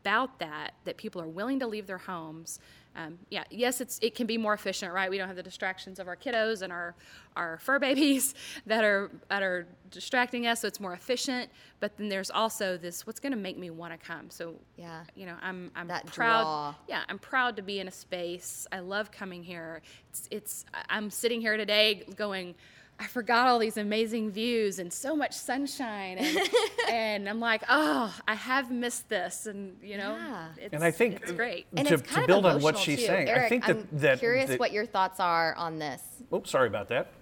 about 0.02 0.38
that 0.38 0.74
that 0.84 0.96
people 0.96 1.20
are 1.20 1.28
willing 1.28 1.60
to 1.60 1.66
leave 1.66 1.86
their 1.86 1.98
homes? 1.98 2.58
Um, 2.98 3.16
yeah, 3.30 3.44
yes, 3.50 3.80
it's 3.80 4.00
it 4.02 4.16
can 4.16 4.26
be 4.26 4.36
more 4.36 4.54
efficient, 4.54 4.92
right? 4.92 5.08
We 5.08 5.18
don't 5.18 5.28
have 5.28 5.36
the 5.36 5.42
distractions 5.42 6.00
of 6.00 6.08
our 6.08 6.16
kiddos 6.16 6.62
and 6.62 6.72
our 6.72 6.96
our 7.36 7.58
fur 7.58 7.78
babies 7.88 8.34
that 8.66 8.82
are 8.82 9.10
that 9.30 9.42
are 9.42 9.68
distracting 9.90 10.48
us, 10.48 10.60
so 10.60 10.68
it's 10.68 10.80
more 10.80 10.94
efficient. 10.94 11.48
But 11.78 11.96
then 11.96 12.08
there's 12.08 12.30
also 12.30 12.76
this: 12.76 13.06
what's 13.06 13.20
going 13.20 13.32
to 13.32 13.38
make 13.38 13.56
me 13.56 13.70
want 13.70 13.92
to 13.92 14.04
come? 14.04 14.30
So 14.30 14.56
yeah, 14.76 15.04
you 15.14 15.26
know, 15.26 15.36
I'm 15.40 15.70
I'm 15.76 15.86
that 15.86 16.06
proud. 16.06 16.42
Draw. 16.42 16.74
Yeah, 16.88 17.04
I'm 17.08 17.20
proud 17.20 17.54
to 17.56 17.62
be 17.62 17.78
in 17.78 17.86
a 17.86 17.92
space. 17.92 18.66
I 18.72 18.80
love 18.80 19.12
coming 19.12 19.44
here. 19.44 19.80
It's 20.10 20.28
it's 20.32 20.64
I'm 20.88 21.08
sitting 21.08 21.40
here 21.40 21.56
today 21.56 22.04
going 22.16 22.56
I 23.00 23.06
forgot 23.06 23.46
all 23.46 23.60
these 23.60 23.76
amazing 23.76 24.32
views 24.32 24.80
and 24.80 24.92
so 24.92 25.14
much 25.14 25.32
sunshine, 25.32 26.18
and, 26.18 26.50
and 26.90 27.28
I'm 27.28 27.38
like, 27.38 27.62
oh, 27.68 28.12
I 28.26 28.34
have 28.34 28.72
missed 28.72 29.08
this, 29.08 29.46
and 29.46 29.76
you 29.82 29.96
know, 29.96 30.16
yeah. 30.16 30.68
and 30.72 30.82
I 30.82 30.90
think 30.90 31.22
it's 31.22 31.32
great. 31.32 31.66
And 31.76 31.86
to, 31.86 31.94
it's 31.94 32.02
kind 32.02 32.22
to 32.22 32.26
build 32.26 32.44
of 32.44 32.56
on 32.56 32.62
what 32.62 32.76
she's 32.76 32.98
too. 32.98 33.06
saying, 33.06 33.28
Eric, 33.28 33.42
I 33.44 33.48
think 33.48 33.66
that 33.66 33.76
I'm 33.76 33.88
that 33.92 34.18
curious 34.18 34.50
that, 34.50 34.58
what 34.58 34.72
your 34.72 34.84
thoughts 34.84 35.20
are 35.20 35.54
on 35.54 35.78
this. 35.78 36.02
Oops, 36.34 36.50
sorry 36.50 36.66
about 36.66 36.88
that. 36.88 37.12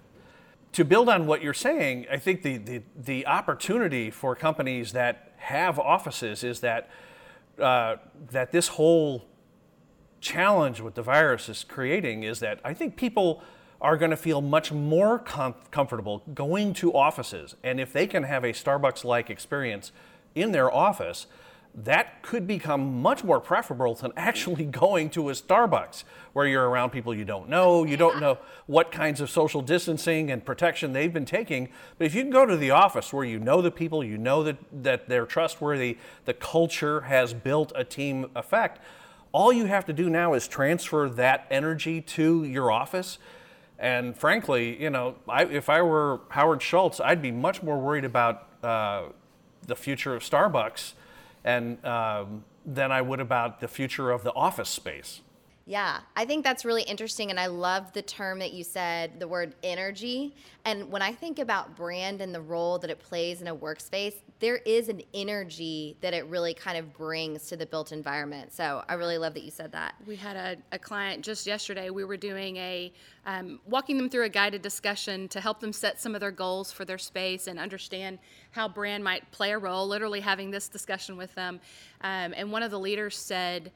To 0.73 0.83
build 0.83 1.09
on 1.09 1.27
what 1.27 1.43
you're 1.43 1.53
saying, 1.53 2.07
I 2.11 2.17
think 2.17 2.41
the 2.41 2.57
the, 2.57 2.81
the 2.95 3.27
opportunity 3.27 4.09
for 4.09 4.35
companies 4.35 4.93
that 4.93 5.33
have 5.37 5.77
offices 5.77 6.43
is 6.43 6.59
that 6.61 6.89
uh, 7.59 7.97
that 8.31 8.51
this 8.51 8.69
whole 8.69 9.25
challenge 10.21 10.81
with 10.81 10.95
the 10.95 11.03
virus 11.03 11.47
is 11.49 11.63
creating 11.63 12.23
is 12.23 12.39
that 12.39 12.59
I 12.63 12.73
think 12.73 12.95
people 12.95 13.43
are 13.81 13.97
going 13.97 14.11
to 14.11 14.17
feel 14.17 14.41
much 14.41 14.71
more 14.71 15.19
com- 15.19 15.55
comfortable 15.71 16.23
going 16.33 16.73
to 16.73 16.93
offices. 16.93 17.55
And 17.63 17.79
if 17.79 17.93
they 17.93 18.07
can 18.07 18.23
have 18.23 18.43
a 18.43 18.53
Starbucks 18.53 19.03
like 19.03 19.29
experience 19.29 19.91
in 20.35 20.51
their 20.51 20.73
office, 20.73 21.27
that 21.75 22.23
could 22.23 22.47
become 22.47 23.03
much 23.03 23.23
more 23.23 23.39
preferable 23.39 23.93
than 23.93 24.11
actually 24.17 24.65
going 24.65 25.11
to 25.11 25.29
a 25.29 25.33
Starbucks 25.33 26.03
where 26.33 26.47
you're 26.47 26.67
around 26.67 26.89
people 26.89 27.13
you 27.13 27.23
don't 27.23 27.47
know, 27.47 27.83
you 27.83 27.97
don't 27.97 28.19
know 28.19 28.39
what 28.65 28.91
kinds 28.91 29.21
of 29.21 29.29
social 29.29 29.61
distancing 29.61 30.31
and 30.31 30.43
protection 30.43 30.93
they've 30.93 31.13
been 31.13 31.25
taking. 31.25 31.69
But 31.97 32.05
if 32.05 32.15
you 32.15 32.23
can 32.23 32.31
go 32.31 32.45
to 32.45 32.57
the 32.57 32.71
office 32.71 33.13
where 33.13 33.25
you 33.25 33.39
know 33.39 33.61
the 33.61 33.71
people, 33.71 34.03
you 34.03 34.17
know 34.17 34.43
that, 34.43 34.57
that 34.83 35.07
they're 35.07 35.27
trustworthy, 35.27 35.97
the 36.25 36.33
culture 36.33 37.01
has 37.01 37.33
built 37.33 37.71
a 37.75 37.83
team 37.83 38.31
effect, 38.35 38.81
all 39.31 39.53
you 39.53 39.65
have 39.65 39.85
to 39.85 39.93
do 39.93 40.09
now 40.09 40.33
is 40.33 40.47
transfer 40.47 41.07
that 41.09 41.45
energy 41.51 42.01
to 42.01 42.43
your 42.43 42.71
office 42.71 43.19
and 43.79 44.17
frankly, 44.17 44.81
you 44.81 44.89
know, 44.89 45.15
I, 45.27 45.45
if 45.45 45.69
I 45.69 45.81
were 45.81 46.21
Howard 46.29 46.61
Schultz, 46.61 46.99
I'd 46.99 47.21
be 47.21 47.31
much 47.31 47.61
more 47.61 47.77
worried 47.77 48.05
about 48.05 48.47
uh, 48.63 49.03
the 49.65 49.75
future 49.75 50.15
of 50.15 50.23
Starbucks 50.23 50.93
and 51.43 51.83
um, 51.85 52.43
than 52.65 52.91
I 52.91 53.01
would 53.01 53.19
about 53.19 53.59
the 53.59 53.67
future 53.67 54.11
of 54.11 54.23
the 54.23 54.33
office 54.33 54.69
space. 54.69 55.21
Yeah, 55.69 55.99
I 56.15 56.23
think 56.23 56.45
that's 56.45 56.63
really 56.63 56.83
interesting. 56.83 57.29
And 57.29 57.37
I 57.37 57.47
love 57.47 57.91
the 57.91 58.01
term 58.01 58.39
that 58.39 58.53
you 58.53 58.63
said, 58.63 59.19
the 59.19 59.27
word 59.27 59.53
energy. 59.63 60.33
And 60.63 60.89
when 60.89 61.01
I 61.01 61.11
think 61.11 61.39
about 61.39 61.75
brand 61.75 62.21
and 62.21 62.33
the 62.33 62.39
role 62.39 62.79
that 62.79 62.89
it 62.89 62.99
plays 62.99 63.41
in 63.41 63.49
a 63.49 63.55
workspace, 63.55 64.13
there 64.39 64.57
is 64.57 64.87
an 64.87 65.01
energy 65.13 65.97
that 65.99 66.13
it 66.13 66.25
really 66.27 66.53
kind 66.53 66.77
of 66.77 66.93
brings 66.93 67.47
to 67.47 67.57
the 67.57 67.65
built 67.65 67.91
environment. 67.91 68.53
So 68.53 68.81
I 68.87 68.93
really 68.93 69.17
love 69.17 69.33
that 69.33 69.43
you 69.43 69.51
said 69.51 69.73
that. 69.73 69.95
We 70.07 70.15
had 70.15 70.37
a, 70.37 70.55
a 70.71 70.79
client 70.79 71.25
just 71.25 71.45
yesterday. 71.45 71.89
We 71.89 72.05
were 72.05 72.17
doing 72.17 72.55
a, 72.55 72.93
um, 73.25 73.59
walking 73.67 73.97
them 73.97 74.09
through 74.09 74.23
a 74.23 74.29
guided 74.29 74.61
discussion 74.61 75.27
to 75.29 75.41
help 75.41 75.59
them 75.59 75.73
set 75.73 75.99
some 75.99 76.15
of 76.15 76.21
their 76.21 76.31
goals 76.31 76.71
for 76.71 76.85
their 76.85 76.97
space 76.97 77.47
and 77.47 77.59
understand 77.59 78.19
how 78.51 78.69
brand 78.69 79.03
might 79.03 79.29
play 79.31 79.51
a 79.51 79.57
role, 79.57 79.85
literally 79.85 80.21
having 80.21 80.49
this 80.49 80.69
discussion 80.69 81.17
with 81.17 81.35
them. 81.35 81.59
Um, 81.99 82.33
and 82.37 82.53
one 82.53 82.63
of 82.63 82.71
the 82.71 82.79
leaders 82.79 83.17
said, 83.17 83.73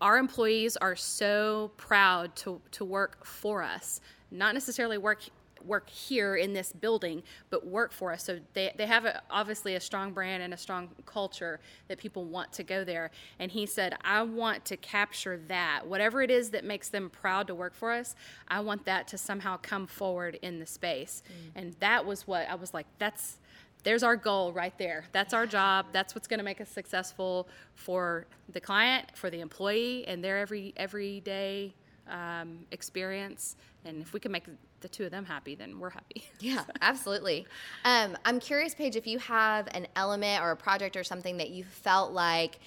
our 0.00 0.18
employees 0.18 0.76
are 0.76 0.96
so 0.96 1.70
proud 1.76 2.34
to, 2.36 2.60
to 2.72 2.84
work 2.84 3.24
for 3.24 3.62
us, 3.62 4.00
not 4.30 4.54
necessarily 4.54 4.98
work 4.98 5.20
work 5.64 5.88
here 5.90 6.36
in 6.36 6.52
this 6.52 6.72
building, 6.72 7.22
but 7.50 7.66
work 7.66 7.92
for 7.92 8.12
us. 8.12 8.24
So 8.24 8.38
they, 8.54 8.72
they 8.76 8.86
have 8.86 9.04
a, 9.04 9.22
obviously 9.30 9.74
a 9.74 9.80
strong 9.80 10.12
brand 10.12 10.42
and 10.42 10.54
a 10.54 10.56
strong 10.56 10.88
culture 11.06 11.60
that 11.88 11.98
people 11.98 12.24
want 12.24 12.52
to 12.54 12.62
go 12.62 12.84
there. 12.84 13.10
And 13.38 13.50
he 13.50 13.66
said, 13.66 13.94
I 14.02 14.22
want 14.22 14.64
to 14.66 14.76
capture 14.76 15.40
that. 15.48 15.82
Whatever 15.86 16.22
it 16.22 16.30
is 16.30 16.50
that 16.50 16.64
makes 16.64 16.88
them 16.88 17.10
proud 17.10 17.46
to 17.48 17.54
work 17.54 17.74
for 17.74 17.92
us, 17.92 18.14
I 18.48 18.60
want 18.60 18.84
that 18.86 19.08
to 19.08 19.18
somehow 19.18 19.58
come 19.58 19.86
forward 19.86 20.38
in 20.42 20.58
the 20.58 20.66
space. 20.66 21.22
Mm. 21.28 21.50
And 21.54 21.76
that 21.80 22.06
was 22.06 22.26
what 22.26 22.48
I 22.48 22.54
was 22.54 22.72
like, 22.72 22.86
that's 22.98 23.38
there's 23.80 24.02
our 24.02 24.16
goal 24.16 24.52
right 24.52 24.76
there. 24.78 25.04
That's 25.12 25.34
our 25.34 25.46
job. 25.46 25.86
That's 25.92 26.14
what's 26.14 26.26
going 26.26 26.38
to 26.38 26.44
make 26.44 26.60
us 26.60 26.68
successful 26.68 27.48
for 27.74 28.26
the 28.52 28.60
client, 28.60 29.06
for 29.14 29.30
the 29.30 29.40
employee, 29.40 30.04
and 30.06 30.22
their 30.22 30.38
every 30.38 30.72
everyday 30.76 31.74
um, 32.08 32.66
experience. 32.70 33.56
And 33.84 34.02
if 34.02 34.12
we 34.12 34.20
can 34.20 34.32
make 34.32 34.44
the 34.80 34.88
two 34.88 35.04
of 35.04 35.10
them 35.10 35.24
happy, 35.24 35.54
then 35.54 35.78
we're 35.78 35.90
happy. 35.90 36.24
Yeah, 36.40 36.64
absolutely. 36.80 37.46
Um, 37.84 38.16
I'm 38.24 38.40
curious, 38.40 38.74
Paige, 38.74 38.96
if 38.96 39.06
you 39.06 39.18
have 39.18 39.68
an 39.72 39.86
element 39.94 40.42
or 40.42 40.52
a 40.52 40.56
project 40.56 40.96
or 40.96 41.04
something 41.04 41.36
that 41.36 41.50
you 41.50 41.64
felt 41.64 42.12
like 42.12 42.58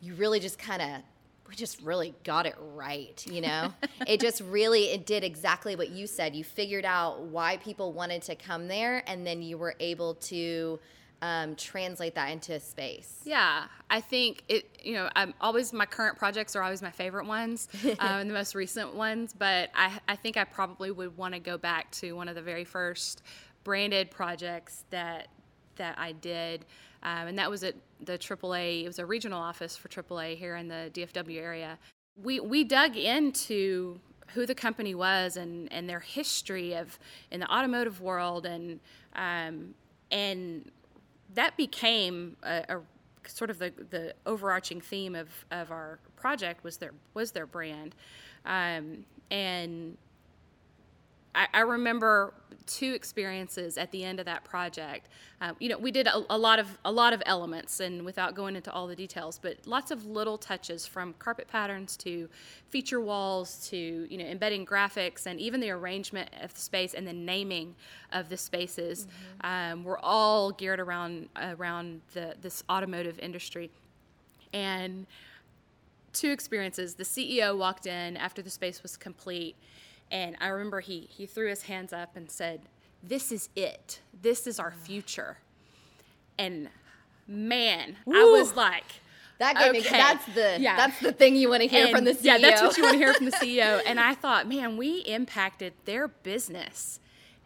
you 0.00 0.14
really 0.14 0.40
just 0.40 0.58
kind 0.58 0.82
of 0.82 0.88
we 1.48 1.54
just 1.54 1.80
really 1.82 2.14
got 2.24 2.46
it 2.46 2.56
right 2.74 3.24
you 3.30 3.40
know 3.40 3.72
it 4.06 4.20
just 4.20 4.40
really 4.42 4.84
it 4.84 5.06
did 5.06 5.24
exactly 5.24 5.76
what 5.76 5.90
you 5.90 6.06
said 6.06 6.34
you 6.34 6.44
figured 6.44 6.84
out 6.84 7.22
why 7.22 7.56
people 7.58 7.92
wanted 7.92 8.22
to 8.22 8.34
come 8.34 8.68
there 8.68 9.02
and 9.06 9.26
then 9.26 9.42
you 9.42 9.56
were 9.58 9.74
able 9.80 10.14
to 10.14 10.78
um, 11.22 11.56
translate 11.56 12.14
that 12.14 12.30
into 12.30 12.52
a 12.54 12.60
space 12.60 13.20
Yeah, 13.24 13.64
I 13.88 14.00
think 14.00 14.44
it. 14.48 14.78
You 14.82 14.94
know, 14.94 15.10
I'm 15.16 15.34
always 15.40 15.72
my 15.72 15.86
current 15.86 16.18
projects 16.18 16.54
are 16.54 16.62
always 16.62 16.82
my 16.82 16.90
favorite 16.90 17.26
ones, 17.26 17.68
um, 17.84 17.96
and 17.98 18.30
the 18.30 18.34
most 18.34 18.54
recent 18.54 18.94
ones. 18.94 19.34
But 19.36 19.70
I, 19.74 19.98
I 20.06 20.16
think 20.16 20.36
I 20.36 20.44
probably 20.44 20.90
would 20.90 21.16
want 21.16 21.34
to 21.34 21.40
go 21.40 21.56
back 21.56 21.90
to 21.92 22.12
one 22.12 22.28
of 22.28 22.34
the 22.34 22.42
very 22.42 22.64
first 22.64 23.22
branded 23.64 24.10
projects 24.10 24.84
that 24.90 25.28
that 25.76 25.98
I 25.98 26.12
did, 26.12 26.64
um, 27.06 27.28
and 27.28 27.38
that 27.38 27.48
was 27.48 27.62
at 27.62 27.76
the 28.00 28.18
AAA. 28.18 28.82
It 28.82 28.88
was 28.88 28.98
a 28.98 29.06
regional 29.06 29.40
office 29.40 29.76
for 29.76 29.88
AAA 29.88 30.36
here 30.36 30.56
in 30.56 30.66
the 30.66 30.90
DFW 30.92 31.40
area. 31.40 31.78
We 32.20 32.40
we 32.40 32.64
dug 32.64 32.96
into 32.96 34.00
who 34.34 34.44
the 34.44 34.54
company 34.54 34.94
was 34.94 35.36
and 35.36 35.72
and 35.72 35.88
their 35.88 36.00
history 36.00 36.74
of 36.74 36.98
in 37.30 37.40
the 37.40 37.50
automotive 37.50 38.00
world 38.00 38.44
and 38.44 38.80
um, 39.14 39.74
and 40.10 40.70
that 41.34 41.56
became 41.56 42.36
a, 42.42 42.64
a 42.68 42.80
sort 43.28 43.50
of 43.50 43.58
the, 43.58 43.72
the 43.90 44.14
overarching 44.24 44.80
theme 44.80 45.14
of, 45.14 45.28
of 45.50 45.70
our 45.70 45.98
project 46.16 46.64
was 46.64 46.78
their 46.78 46.92
was 47.14 47.30
their 47.30 47.46
brand, 47.46 47.94
um, 48.44 49.04
and 49.30 49.96
I, 51.36 51.46
I 51.52 51.60
remember 51.60 52.32
two 52.66 52.92
experiences 52.94 53.78
at 53.78 53.92
the 53.92 54.02
end 54.02 54.18
of 54.18 54.26
that 54.26 54.42
project. 54.42 55.08
Um, 55.40 55.54
you 55.60 55.68
know, 55.68 55.78
we 55.78 55.92
did 55.92 56.06
a, 56.08 56.24
a, 56.30 56.36
lot 56.36 56.58
of 56.58 56.78
a 56.84 56.90
lot 56.90 57.12
of 57.12 57.22
elements, 57.26 57.80
and 57.80 58.04
without 58.04 58.34
going 58.34 58.56
into 58.56 58.72
all 58.72 58.86
the 58.86 58.96
details, 58.96 59.38
but 59.40 59.58
lots 59.66 59.90
of 59.90 60.06
little 60.06 60.36
touches 60.36 60.86
from 60.86 61.14
carpet 61.18 61.46
patterns 61.46 61.96
to 61.98 62.28
feature 62.70 63.00
walls 63.00 63.68
to 63.70 64.06
you 64.10 64.18
know 64.18 64.24
embedding 64.24 64.66
graphics 64.66 65.26
and 65.26 65.38
even 65.38 65.60
the 65.60 65.70
arrangement 65.70 66.30
of 66.42 66.52
the 66.54 66.60
space 66.60 66.94
and 66.94 67.06
the 67.06 67.12
naming 67.12 67.74
of 68.12 68.28
the 68.28 68.36
spaces 68.36 69.06
mm-hmm. 69.06 69.72
um, 69.72 69.84
were 69.84 69.98
all 70.04 70.50
geared 70.50 70.80
around 70.80 71.28
around 71.36 72.00
the 72.14 72.34
this 72.40 72.64
automotive 72.68 73.18
industry, 73.20 73.70
and 74.52 75.06
two 76.12 76.30
experiences. 76.30 76.94
The 76.94 77.04
CEO 77.04 77.56
walked 77.56 77.86
in 77.86 78.16
after 78.16 78.42
the 78.42 78.50
space 78.50 78.82
was 78.82 78.96
complete 78.96 79.54
and 80.10 80.36
I 80.40 80.48
remember 80.48 80.80
he, 80.80 81.08
he 81.10 81.26
threw 81.26 81.48
his 81.48 81.62
hands 81.62 81.92
up 81.92 82.16
and 82.16 82.30
said, 82.30 82.60
This 83.02 83.32
is 83.32 83.48
it. 83.56 84.00
This 84.22 84.46
is 84.46 84.58
our 84.58 84.72
future. 84.72 85.38
And 86.38 86.68
man, 87.26 87.96
I 88.06 88.24
was 88.24 88.54
like, 88.54 88.84
that 89.38 89.56
gave 89.56 89.68
okay. 89.68 89.80
me 89.80 89.84
that's 89.90 90.26
the 90.34 90.56
yeah. 90.60 90.76
that's 90.76 91.00
the 91.00 91.12
thing 91.12 91.36
you 91.36 91.50
want 91.50 91.62
to 91.62 91.68
hear 91.68 91.86
and 91.86 91.94
from 91.94 92.04
the 92.04 92.12
CEO. 92.12 92.24
Yeah, 92.24 92.38
that's 92.38 92.62
what 92.62 92.76
you 92.76 92.82
want 92.84 92.94
to 92.94 92.98
hear 92.98 93.12
from 93.12 93.26
the 93.26 93.32
CEO. 93.32 93.82
and 93.84 94.00
I 94.00 94.14
thought, 94.22 94.48
man, 94.48 94.76
we 94.76 95.00
impacted 95.00 95.74
their 95.84 96.08
business 96.08 97.00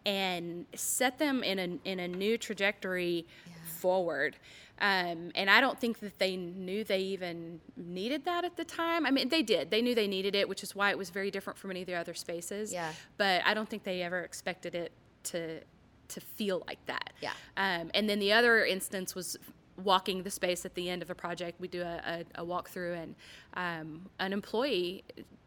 and 0.05 0.65
set 0.73 1.19
them 1.19 1.43
in 1.43 1.59
a 1.59 1.89
in 1.89 1.99
a 1.99 2.07
new 2.07 2.37
trajectory 2.37 3.25
yeah. 3.45 3.53
forward. 3.79 4.37
Um, 4.81 5.31
and 5.35 5.47
I 5.47 5.61
don't 5.61 5.79
think 5.79 5.99
that 5.99 6.17
they 6.17 6.35
knew 6.35 6.83
they 6.83 6.99
even 6.99 7.61
needed 7.77 8.25
that 8.25 8.43
at 8.43 8.57
the 8.57 8.65
time. 8.65 9.05
I 9.05 9.11
mean, 9.11 9.29
they 9.29 9.43
did. 9.43 9.69
They 9.69 9.81
knew 9.81 9.93
they 9.93 10.07
needed 10.07 10.33
it, 10.33 10.49
which 10.49 10.63
is 10.63 10.75
why 10.75 10.89
it 10.89 10.97
was 10.97 11.11
very 11.11 11.29
different 11.29 11.59
from 11.59 11.69
any 11.69 11.81
of 11.81 11.87
the 11.87 11.93
other 11.93 12.15
spaces. 12.15 12.73
Yeah. 12.73 12.91
But 13.17 13.43
I 13.45 13.53
don't 13.53 13.69
think 13.69 13.83
they 13.83 14.01
ever 14.01 14.19
expected 14.21 14.73
it 14.75 14.91
to 15.25 15.61
to 16.07 16.19
feel 16.19 16.61
like 16.67 16.83
that. 16.87 17.13
Yeah. 17.21 17.31
Um, 17.55 17.89
and 17.93 18.09
then 18.09 18.19
the 18.19 18.33
other 18.33 18.65
instance 18.65 19.15
was 19.15 19.37
walking 19.81 20.23
the 20.23 20.31
space 20.31 20.65
at 20.65 20.73
the 20.75 20.89
end 20.89 21.01
of 21.01 21.09
a 21.09 21.15
project. 21.15 21.61
We 21.61 21.69
do 21.69 21.83
a, 21.83 22.25
a, 22.35 22.41
a 22.41 22.45
walkthrough, 22.45 23.01
and 23.01 23.15
um, 23.53 24.09
an 24.19 24.33
employee 24.33 25.03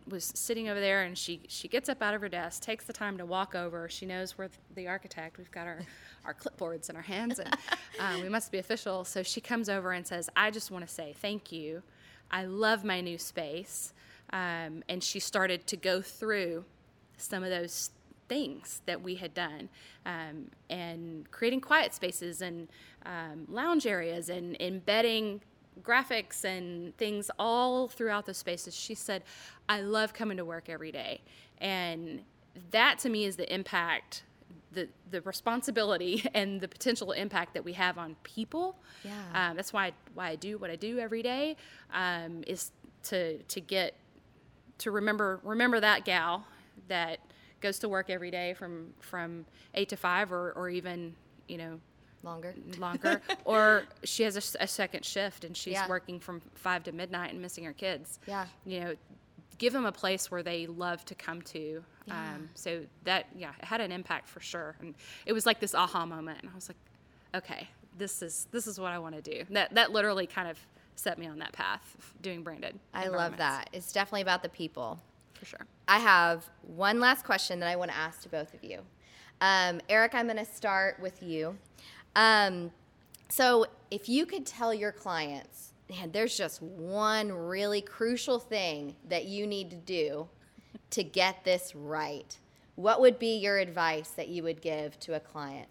was 0.08 0.32
sitting 0.34 0.68
over 0.68 0.80
there, 0.80 1.02
and 1.02 1.16
she 1.16 1.40
she 1.48 1.68
gets 1.68 1.88
up 1.88 2.02
out 2.02 2.14
of 2.14 2.20
her 2.20 2.28
desk, 2.28 2.62
takes 2.62 2.84
the 2.84 2.92
time 2.92 3.18
to 3.18 3.26
walk 3.26 3.54
over. 3.54 3.88
She 3.88 4.06
knows 4.06 4.36
we're 4.36 4.50
the 4.74 4.88
architect. 4.88 5.38
We've 5.38 5.50
got 5.50 5.66
our 5.66 5.80
our 6.24 6.34
clipboards 6.34 6.90
in 6.90 6.96
our 6.96 7.02
hands, 7.02 7.38
and 7.38 7.56
uh, 8.00 8.18
we 8.22 8.28
must 8.28 8.52
be 8.52 8.58
official. 8.58 9.04
So 9.04 9.22
she 9.22 9.40
comes 9.40 9.68
over 9.68 9.92
and 9.92 10.06
says, 10.06 10.28
"I 10.36 10.50
just 10.50 10.70
want 10.70 10.86
to 10.86 10.92
say 10.92 11.14
thank 11.20 11.52
you. 11.52 11.82
I 12.30 12.44
love 12.44 12.84
my 12.84 13.00
new 13.00 13.18
space." 13.18 13.92
Um, 14.30 14.82
and 14.88 15.02
she 15.02 15.20
started 15.20 15.66
to 15.68 15.76
go 15.76 16.00
through 16.00 16.64
some 17.16 17.44
of 17.44 17.50
those 17.50 17.90
things 18.28 18.80
that 18.86 19.02
we 19.02 19.16
had 19.16 19.34
done 19.34 19.68
um, 20.06 20.50
and 20.70 21.30
creating 21.30 21.60
quiet 21.60 21.94
spaces 21.94 22.40
and 22.42 22.68
um, 23.04 23.46
lounge 23.48 23.86
areas 23.86 24.28
and 24.28 24.56
embedding 24.60 25.40
graphics 25.82 26.44
and 26.44 26.96
things 26.96 27.30
all 27.38 27.88
throughout 27.88 28.26
the 28.26 28.34
spaces. 28.34 28.74
She 28.74 28.94
said, 28.94 29.22
I 29.68 29.80
love 29.80 30.14
coming 30.14 30.36
to 30.36 30.44
work 30.44 30.68
every 30.68 30.92
day. 30.92 31.20
And 31.58 32.22
that 32.70 32.98
to 33.00 33.08
me 33.08 33.24
is 33.24 33.36
the 33.36 33.52
impact, 33.52 34.24
the, 34.72 34.88
the 35.10 35.20
responsibility 35.22 36.28
and 36.34 36.60
the 36.60 36.68
potential 36.68 37.12
impact 37.12 37.54
that 37.54 37.64
we 37.64 37.72
have 37.74 37.98
on 37.98 38.16
people. 38.22 38.76
Yeah. 39.04 39.50
Um, 39.50 39.56
that's 39.56 39.72
why, 39.72 39.92
why 40.14 40.30
I 40.30 40.36
do 40.36 40.58
what 40.58 40.70
I 40.70 40.76
do 40.76 40.98
every 40.98 41.22
day 41.22 41.56
um, 41.92 42.44
is 42.46 42.72
to, 43.04 43.38
to 43.38 43.60
get, 43.60 43.94
to 44.78 44.90
remember, 44.90 45.40
remember 45.42 45.80
that 45.80 46.04
gal 46.04 46.46
that 46.88 47.18
goes 47.60 47.78
to 47.78 47.88
work 47.88 48.10
every 48.10 48.30
day 48.30 48.54
from, 48.54 48.92
from 49.00 49.46
eight 49.74 49.88
to 49.88 49.96
five 49.96 50.32
or, 50.32 50.52
or 50.52 50.68
even, 50.68 51.14
you 51.48 51.56
know, 51.58 51.80
longer. 52.24 52.54
Longer. 52.78 53.20
Or 53.44 53.84
she 54.02 54.22
has 54.22 54.36
a, 54.36 54.62
a, 54.62 54.66
second 54.66 55.04
shift 55.04 55.44
and 55.44 55.56
she's 55.56 55.74
Yeah. 55.74 55.88
working 55.88 56.18
from 56.18 56.40
five 56.54 56.84
to 56.84 56.92
midnight 56.92 57.32
and 57.32 57.42
missing 57.42 57.64
her 57.64 57.72
kids. 57.72 58.18
Yeah. 58.26 58.46
you 58.64 58.80
know 58.80 58.94
give 59.58 59.72
them 59.72 59.86
a 59.86 59.92
place 59.92 60.32
where 60.32 60.42
they 60.42 60.66
love 60.66 61.04
to 61.04 61.14
come 61.14 61.40
to. 61.40 61.84
Yeah. 62.06 62.34
um, 62.34 62.50
so 62.54 62.84
that 63.04 63.26
yeah 63.36 63.52
it 63.58 63.64
had 63.64 63.80
an 63.80 63.92
impact 63.92 64.28
for 64.28 64.40
sure. 64.40 64.76
And 64.80 64.94
it 65.26 65.32
was 65.32 65.46
like 65.46 65.60
this 65.60 65.74
aha 65.74 66.06
moment. 66.06 66.38
And 66.42 66.50
i 66.50 66.54
was 66.54 66.68
like 66.68 66.78
okay 67.34 67.68
this 67.96 68.22
is 68.22 68.48
this 68.50 68.66
is 68.66 68.80
what 68.80 68.92
i 68.92 68.98
want 68.98 69.14
to 69.14 69.22
do. 69.22 69.44
That 69.50 69.74
that 69.74 69.92
literally 69.92 70.26
kind 70.26 70.48
of 70.48 70.58
set 70.96 71.18
me 71.18 71.26
on 71.26 71.38
that 71.40 71.52
path 71.52 71.94
of 71.98 72.22
doing 72.22 72.42
branded 72.42 72.78
i 72.92 73.08
love 73.08 73.36
that. 73.38 73.68
It's 73.72 73.92
definitely 73.92 74.22
about 74.22 74.42
the 74.42 74.48
people. 74.48 75.00
For 75.34 75.44
sure. 75.44 75.66
I 75.88 75.98
have 75.98 76.48
one 76.62 77.00
last 77.00 77.24
question 77.24 77.60
that 77.60 77.68
I 77.68 77.76
want 77.76 77.90
to 77.90 77.96
ask 77.96 78.22
to 78.22 78.28
both 78.28 78.54
of 78.54 78.62
you. 78.62 78.80
Um, 79.40 79.80
Eric, 79.88 80.14
I'm 80.14 80.26
going 80.26 80.38
to 80.38 80.44
start 80.44 80.98
with 81.00 81.22
you. 81.22 81.56
Um, 82.16 82.70
so, 83.28 83.66
if 83.90 84.08
you 84.08 84.26
could 84.26 84.46
tell 84.46 84.72
your 84.72 84.92
clients, 84.92 85.72
man, 85.90 86.12
there's 86.12 86.36
just 86.36 86.62
one 86.62 87.32
really 87.32 87.80
crucial 87.80 88.38
thing 88.38 88.96
that 89.08 89.24
you 89.26 89.46
need 89.46 89.70
to 89.70 89.76
do 89.76 90.28
to 90.90 91.02
get 91.02 91.44
this 91.44 91.74
right, 91.74 92.38
what 92.76 93.00
would 93.00 93.18
be 93.18 93.36
your 93.36 93.58
advice 93.58 94.10
that 94.10 94.28
you 94.28 94.42
would 94.42 94.60
give 94.60 94.98
to 95.00 95.14
a 95.14 95.20
client? 95.20 95.68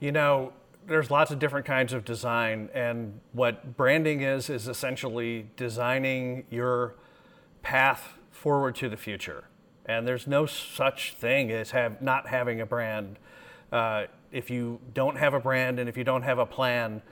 You 0.00 0.12
know, 0.12 0.52
there's 0.86 1.10
lots 1.10 1.30
of 1.30 1.38
different 1.38 1.66
kinds 1.66 1.92
of 1.92 2.04
design, 2.04 2.68
and 2.74 3.20
what 3.32 3.76
branding 3.76 4.22
is 4.22 4.48
is 4.48 4.66
essentially 4.66 5.46
designing 5.56 6.44
your 6.50 6.94
path 7.62 8.14
forward 8.30 8.74
to 8.76 8.88
the 8.88 8.96
future. 8.96 9.44
And 9.86 10.06
there's 10.06 10.26
no 10.26 10.46
such 10.46 11.14
thing 11.14 11.50
as 11.50 11.72
have 11.72 12.00
not 12.00 12.28
having 12.28 12.60
a 12.60 12.66
brand. 12.66 13.18
Uh, 13.70 14.06
if 14.32 14.50
you 14.50 14.80
don't 14.94 15.16
have 15.16 15.34
a 15.34 15.40
brand 15.40 15.78
and 15.78 15.88
if 15.88 15.96
you 15.96 16.04
don't 16.04 16.22
have 16.22 16.38
a 16.38 16.46
plan, 16.46 17.02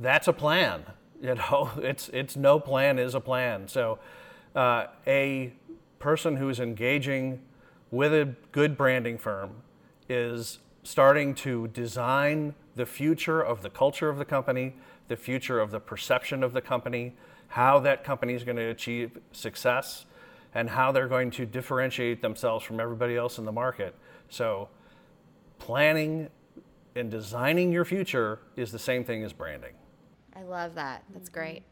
that's 0.00 0.28
a 0.28 0.32
plan. 0.32 0.84
You 1.22 1.36
know, 1.36 1.70
it's 1.78 2.10
it's 2.10 2.36
no 2.36 2.60
plan 2.60 2.98
is 2.98 3.14
a 3.14 3.20
plan. 3.20 3.66
So, 3.66 3.98
uh, 4.54 4.88
a 5.06 5.54
person 5.98 6.36
who 6.36 6.50
is 6.50 6.60
engaging 6.60 7.40
with 7.90 8.12
a 8.12 8.34
good 8.52 8.76
branding 8.76 9.16
firm 9.16 9.62
is 10.06 10.58
starting 10.82 11.34
to 11.36 11.68
design 11.68 12.54
the 12.76 12.84
future 12.84 13.40
of 13.40 13.62
the 13.62 13.70
culture 13.70 14.10
of 14.10 14.18
the 14.18 14.24
company, 14.26 14.74
the 15.08 15.16
future 15.16 15.60
of 15.60 15.70
the 15.70 15.80
perception 15.80 16.42
of 16.42 16.52
the 16.52 16.60
company, 16.60 17.14
how 17.48 17.78
that 17.78 18.04
company 18.04 18.34
is 18.34 18.44
going 18.44 18.56
to 18.56 18.68
achieve 18.68 19.16
success, 19.32 20.04
and 20.54 20.70
how 20.70 20.92
they're 20.92 21.08
going 21.08 21.30
to 21.30 21.46
differentiate 21.46 22.20
themselves 22.20 22.64
from 22.64 22.80
everybody 22.80 23.16
else 23.16 23.38
in 23.38 23.46
the 23.46 23.52
market. 23.52 23.94
So, 24.28 24.68
planning 25.58 26.28
and 26.96 27.10
designing 27.10 27.72
your 27.72 27.84
future 27.84 28.40
is 28.56 28.72
the 28.72 28.78
same 28.78 29.04
thing 29.04 29.22
as 29.24 29.32
branding. 29.32 29.74
I 30.36 30.42
love 30.42 30.74
that. 30.74 31.04
That's 31.12 31.28
great. 31.28 31.62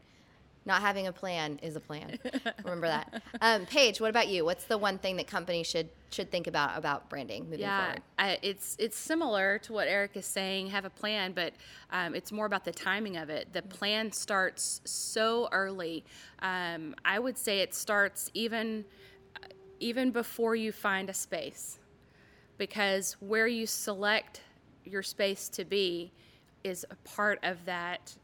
Not 0.65 0.81
having 0.81 1.07
a 1.07 1.11
plan 1.11 1.59
is 1.61 1.75
a 1.75 1.81
plan. 1.81 2.17
Remember 2.63 2.87
that. 2.87 3.21
Um, 3.41 3.65
Paige, 3.65 3.99
what 3.99 4.09
about 4.09 4.29
you? 4.29 4.45
What's 4.45 4.63
the 4.63 4.77
one 4.77 4.97
thing 4.97 5.17
that 5.17 5.27
companies 5.27 5.67
should 5.67 5.89
should 6.09 6.31
think 6.31 6.47
about 6.47 6.77
about 6.77 7.09
branding 7.09 7.43
moving 7.45 7.61
yeah, 7.61 7.85
forward? 7.85 8.01
I, 8.17 8.39
it's 8.41 8.77
it's 8.79 8.97
similar 8.97 9.59
to 9.59 9.73
what 9.73 9.89
Eric 9.89 10.11
is 10.15 10.25
saying. 10.25 10.67
Have 10.67 10.85
a 10.85 10.89
plan, 10.89 11.33
but 11.33 11.53
um, 11.91 12.15
it's 12.15 12.31
more 12.31 12.45
about 12.45 12.63
the 12.63 12.71
timing 12.71 13.17
of 13.17 13.29
it. 13.29 13.51
The 13.51 13.61
plan 13.61 14.13
starts 14.13 14.79
so 14.85 15.49
early. 15.51 16.05
Um, 16.39 16.95
I 17.03 17.19
would 17.19 17.37
say 17.37 17.59
it 17.59 17.73
starts 17.73 18.31
even 18.33 18.85
even 19.81 20.11
before 20.11 20.55
you 20.55 20.71
find 20.71 21.09
a 21.09 21.13
space, 21.13 21.79
because 22.57 23.17
where 23.19 23.47
you 23.47 23.67
select 23.67 24.39
your 24.85 25.03
space 25.03 25.49
to 25.49 25.65
be 25.65 26.11
is 26.63 26.85
a 26.89 26.95
part 27.07 27.39
of 27.43 27.63
that 27.65 28.15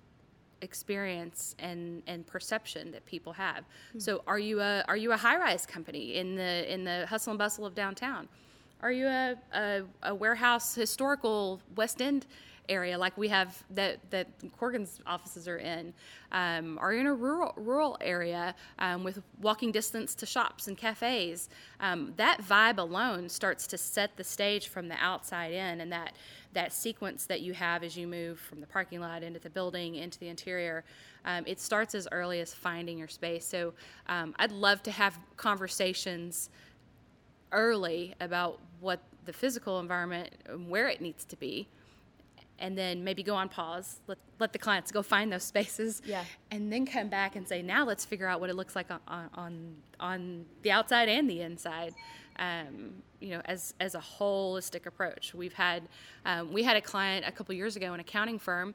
experience 0.62 1.56
and, 1.60 2.04
and 2.08 2.26
perception 2.28 2.92
that 2.92 3.06
people 3.06 3.34
have. 3.34 3.64
So 3.98 4.24
are 4.28 4.40
you 4.40 4.60
a 4.60 4.84
are 4.88 4.98
you 4.98 5.12
a 5.12 5.18
high 5.18 5.38
rise 5.38 5.66
company 5.66 6.16
in 6.16 6.36
the 6.36 6.72
in 6.72 6.84
the 6.84 7.06
hustle 7.08 7.32
and 7.32 7.38
bustle 7.38 7.66
of 7.66 7.76
downtown? 7.76 8.28
Are 8.82 8.92
you 8.92 9.08
a, 9.08 9.36
a, 9.54 9.82
a 10.04 10.16
warehouse 10.16 10.74
historical 10.74 11.62
West 11.76 12.02
End 12.02 12.26
area 12.70 12.98
like 12.98 13.18
we 13.18 13.28
have 13.28 13.64
that 13.72 13.98
that 14.12 14.28
Corgan's 14.58 15.00
offices 15.06 15.48
are 15.48 15.58
in? 15.58 15.94
Um, 16.32 16.78
are 16.80 16.94
you 16.94 17.02
in 17.02 17.08
a 17.08 17.14
rural 17.14 17.54
rural 17.58 17.98
area 18.00 18.56
um, 18.78 19.04
with 19.04 19.22
walking 19.42 19.72
distance 19.72 20.16
to 20.16 20.26
shops 20.26 20.68
and 20.68 20.78
cafes? 20.78 21.50
Um, 21.80 22.14
that 22.18 22.42
vibe 22.42 22.78
alone 22.78 23.28
starts 23.28 23.68
to 23.68 23.78
set 23.78 24.16
the 24.16 24.24
stage 24.24 24.68
from 24.68 24.88
the 24.88 24.96
outside 24.96 25.52
in, 25.52 25.82
and 25.82 25.92
that 25.92 26.14
that 26.54 26.74
sequence 26.74 27.26
that 27.26 27.42
you 27.42 27.54
have 27.54 27.84
as 27.84 27.96
you 27.96 28.08
move 28.08 28.40
from 28.40 28.60
the 28.60 28.68
parking 28.68 29.00
lot 29.00 29.22
into 29.24 29.40
the 29.40 29.50
building 29.50 29.96
into 29.96 30.18
the 30.20 30.28
interior. 30.28 30.84
Um, 31.26 31.44
it 31.46 31.60
starts 31.60 31.94
as 31.94 32.08
early 32.12 32.40
as 32.40 32.54
finding 32.54 32.98
your 32.98 33.08
space. 33.08 33.46
So 33.46 33.74
um, 34.08 34.34
I'd 34.40 34.52
love 34.52 34.82
to 34.84 34.92
have 34.92 35.20
conversations 35.38 36.50
early 37.52 38.16
about 38.20 38.60
what 38.80 39.00
the 39.26 39.34
physical 39.34 39.80
environment 39.80 40.30
where 40.68 40.88
it 40.88 41.02
needs 41.02 41.26
to 41.26 41.36
be 41.36 41.68
and 42.60 42.78
then 42.78 43.04
maybe 43.04 43.24
go 43.24 43.36
on 43.36 43.50
pause 43.50 44.00
let, 44.08 44.18
let 44.40 44.54
the 44.54 44.60
clients 44.60 44.92
go 44.92 45.02
find 45.02 45.32
those 45.32 45.44
spaces 45.44 46.02
Yeah. 46.06 46.24
and 46.52 46.72
then 46.72 46.86
come 46.86 47.10
back 47.10 47.36
and 47.36 47.48
say 47.48 47.62
now 47.62 47.86
let's 47.86 48.06
figure 48.06 48.28
out 48.28 48.40
what 48.40 48.50
it 48.50 48.56
looks 48.56 48.76
like 48.76 48.88
on 48.92 49.30
on, 49.34 49.76
on 50.00 50.46
the 50.62 50.72
outside 50.72 51.10
and 51.10 51.30
the 51.30 51.42
inside 51.42 51.94
um, 52.40 52.94
you 53.20 53.30
know 53.30 53.42
as 53.46 53.74
as 53.80 53.96
a 53.96 54.00
holistic 54.00 54.86
approach 54.86 55.34
we've 55.34 55.54
had 55.54 55.84
um, 56.26 56.52
we 56.52 56.64
had 56.64 56.76
a 56.76 56.82
client 56.82 57.26
a 57.28 57.32
couple 57.32 57.54
years 57.54 57.76
ago 57.76 57.94
an 57.94 58.00
accounting 58.00 58.40
firm 58.40 58.74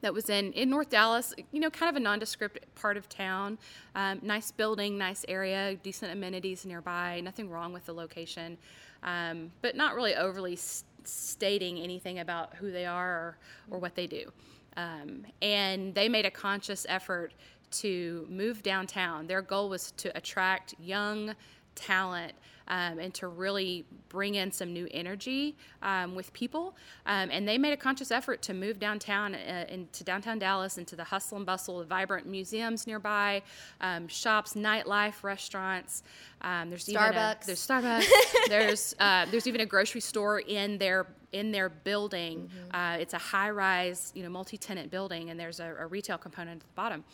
that 0.00 0.14
was 0.14 0.30
in, 0.30 0.52
in 0.52 0.70
North 0.70 0.90
Dallas, 0.90 1.34
you 1.50 1.60
know, 1.60 1.70
kind 1.70 1.90
of 1.90 1.96
a 1.96 2.00
nondescript 2.00 2.58
part 2.76 2.96
of 2.96 3.08
town. 3.08 3.58
Um, 3.94 4.20
nice 4.22 4.50
building, 4.50 4.96
nice 4.96 5.24
area, 5.28 5.74
decent 5.82 6.12
amenities 6.12 6.64
nearby, 6.64 7.20
nothing 7.20 7.50
wrong 7.50 7.72
with 7.72 7.86
the 7.86 7.92
location, 7.92 8.56
um, 9.02 9.50
but 9.60 9.76
not 9.76 9.94
really 9.94 10.14
overly 10.14 10.56
stating 11.04 11.78
anything 11.78 12.20
about 12.20 12.54
who 12.54 12.70
they 12.70 12.86
are 12.86 13.10
or, 13.10 13.38
or 13.70 13.78
what 13.78 13.94
they 13.94 14.06
do. 14.06 14.30
Um, 14.76 15.24
and 15.42 15.94
they 15.94 16.08
made 16.08 16.26
a 16.26 16.30
conscious 16.30 16.86
effort 16.88 17.32
to 17.70 18.26
move 18.30 18.62
downtown. 18.62 19.26
Their 19.26 19.42
goal 19.42 19.68
was 19.68 19.90
to 19.92 20.16
attract 20.16 20.74
young 20.78 21.34
talent 21.78 22.32
um, 22.68 22.98
and 22.98 23.12
to 23.14 23.28
really 23.28 23.84
bring 24.08 24.34
in 24.34 24.52
some 24.52 24.72
new 24.72 24.86
energy 24.90 25.56
um, 25.82 26.14
with 26.14 26.32
people. 26.32 26.76
Um, 27.06 27.30
and 27.32 27.48
they 27.48 27.58
made 27.58 27.72
a 27.72 27.76
conscious 27.76 28.10
effort 28.10 28.42
to 28.42 28.54
move 28.54 28.78
downtown 28.78 29.34
uh, 29.34 29.64
into 29.68 30.04
downtown 30.04 30.38
Dallas 30.38 30.78
into 30.78 30.94
the 30.94 31.04
hustle 31.04 31.38
and 31.38 31.46
bustle 31.46 31.80
of 31.80 31.88
vibrant 31.88 32.26
museums 32.26 32.86
nearby, 32.86 33.42
um, 33.80 34.06
shops, 34.08 34.54
nightlife, 34.54 35.22
restaurants. 35.22 36.02
Um, 36.42 36.68
there's 36.70 36.88
even 36.88 37.02
a, 37.02 37.46
there's 37.46 37.66
Starbucks. 37.66 38.06
there's 38.48 38.94
uh, 39.00 39.26
there's 39.30 39.46
even 39.46 39.60
a 39.62 39.66
grocery 39.66 40.00
store 40.00 40.40
in 40.40 40.78
their 40.78 41.06
in 41.32 41.50
their 41.52 41.68
building. 41.68 42.48
Uh, 42.72 42.96
it's 42.98 43.12
a 43.12 43.18
high-rise, 43.18 44.12
you 44.14 44.22
know, 44.22 44.30
multi-tenant 44.30 44.90
building, 44.90 45.28
and 45.28 45.38
there's 45.38 45.60
a, 45.60 45.74
a 45.78 45.86
retail 45.86 46.16
component 46.16 46.62
at 46.62 46.66
the 46.66 46.74
bottom. 46.74 47.04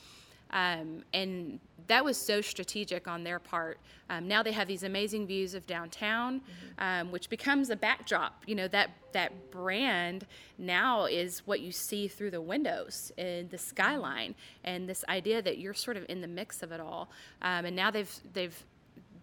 Um, 0.55 1.03
and 1.13 1.61
that 1.89 2.03
was 2.03 2.17
so 2.17 2.41
strategic 2.41 3.07
on 3.07 3.25
their 3.25 3.39
part. 3.39 3.79
Um, 4.09 4.27
now 4.27 4.43
they 4.43 4.53
have 4.53 4.67
these 4.67 4.85
amazing 4.85 5.27
views 5.27 5.53
of 5.55 5.67
downtown, 5.67 6.41
um, 6.79 7.11
which 7.13 7.29
becomes 7.29 7.69
a 7.69 7.77
backdrop. 7.77 8.43
You 8.47 8.55
know 8.55 8.69
that 8.69 8.91
that 9.13 9.51
brand 9.51 10.27
now 10.57 11.05
is 11.05 11.41
what 11.45 11.61
you 11.61 11.73
see 11.73 12.09
through 12.09 12.31
the 12.31 12.41
windows 12.41 13.13
and 13.19 13.51
the 13.51 13.59
skyline, 13.59 14.35
and 14.65 14.89
this 14.89 15.05
idea 15.11 15.43
that 15.43 15.59
you're 15.59 15.75
sort 15.75 15.99
of 15.99 16.07
in 16.09 16.23
the 16.23 16.29
mix 16.29 16.63
of 16.63 16.73
it 16.73 16.81
all. 16.81 17.11
Um, 17.43 17.67
and 17.67 17.77
now 17.77 17.91
they've 17.91 18.15
they've 18.33 18.65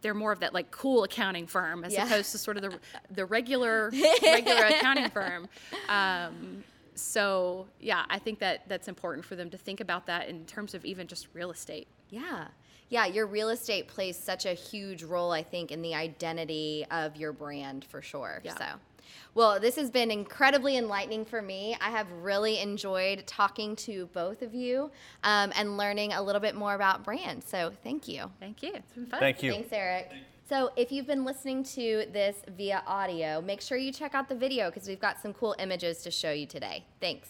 they're 0.01 0.13
more 0.13 0.31
of 0.31 0.39
that 0.41 0.53
like 0.53 0.69
cool 0.71 1.03
accounting 1.03 1.47
firm 1.47 1.83
as 1.83 1.93
Yeah. 1.93 2.05
opposed 2.05 2.31
to 2.33 2.37
sort 2.37 2.57
of 2.57 2.63
the 2.63 2.77
the 3.11 3.25
regular 3.25 3.91
regular 4.23 4.65
accounting 4.65 5.09
firm. 5.09 5.47
Um, 5.89 6.63
so 7.01 7.67
yeah, 7.79 8.05
I 8.09 8.19
think 8.19 8.39
that 8.39 8.67
that's 8.67 8.87
important 8.87 9.25
for 9.25 9.35
them 9.35 9.49
to 9.49 9.57
think 9.57 9.79
about 9.79 10.05
that 10.07 10.29
in 10.29 10.45
terms 10.45 10.73
of 10.73 10.85
even 10.85 11.07
just 11.07 11.27
real 11.33 11.51
estate. 11.51 11.87
Yeah. 12.09 12.47
Yeah, 12.89 13.05
your 13.05 13.25
real 13.25 13.49
estate 13.49 13.87
plays 13.87 14.17
such 14.17 14.45
a 14.45 14.53
huge 14.53 15.03
role, 15.03 15.31
I 15.31 15.43
think, 15.43 15.71
in 15.71 15.81
the 15.81 15.95
identity 15.95 16.85
of 16.91 17.15
your 17.15 17.31
brand 17.31 17.85
for 17.85 18.01
sure. 18.01 18.41
Yeah. 18.43 18.57
So, 18.57 18.65
well, 19.33 19.61
this 19.61 19.77
has 19.77 19.89
been 19.89 20.11
incredibly 20.11 20.75
enlightening 20.75 21.23
for 21.23 21.41
me. 21.41 21.77
I 21.79 21.89
have 21.89 22.11
really 22.11 22.59
enjoyed 22.59 23.25
talking 23.25 23.77
to 23.77 24.07
both 24.07 24.41
of 24.41 24.53
you 24.53 24.91
um, 25.23 25.53
and 25.55 25.77
learning 25.77 26.11
a 26.11 26.21
little 26.21 26.41
bit 26.41 26.53
more 26.53 26.75
about 26.75 27.05
brand. 27.05 27.45
So, 27.45 27.71
thank 27.81 28.09
you. 28.09 28.29
Thank 28.41 28.61
you. 28.61 28.73
It's 28.73 28.93
been 28.93 29.05
fun. 29.05 29.21
Thank 29.21 29.41
you. 29.41 29.53
Thanks, 29.53 29.71
Eric. 29.71 30.11
So, 30.51 30.69
if 30.75 30.91
you've 30.91 31.07
been 31.07 31.23
listening 31.23 31.63
to 31.75 32.07
this 32.11 32.43
via 32.57 32.83
audio, 32.85 33.39
make 33.39 33.61
sure 33.61 33.77
you 33.77 33.93
check 33.93 34.13
out 34.13 34.27
the 34.27 34.35
video 34.35 34.69
because 34.69 34.85
we've 34.85 34.99
got 34.99 35.17
some 35.17 35.31
cool 35.33 35.55
images 35.59 36.03
to 36.03 36.11
show 36.11 36.31
you 36.31 36.45
today. 36.45 36.83
Thanks. 36.99 37.29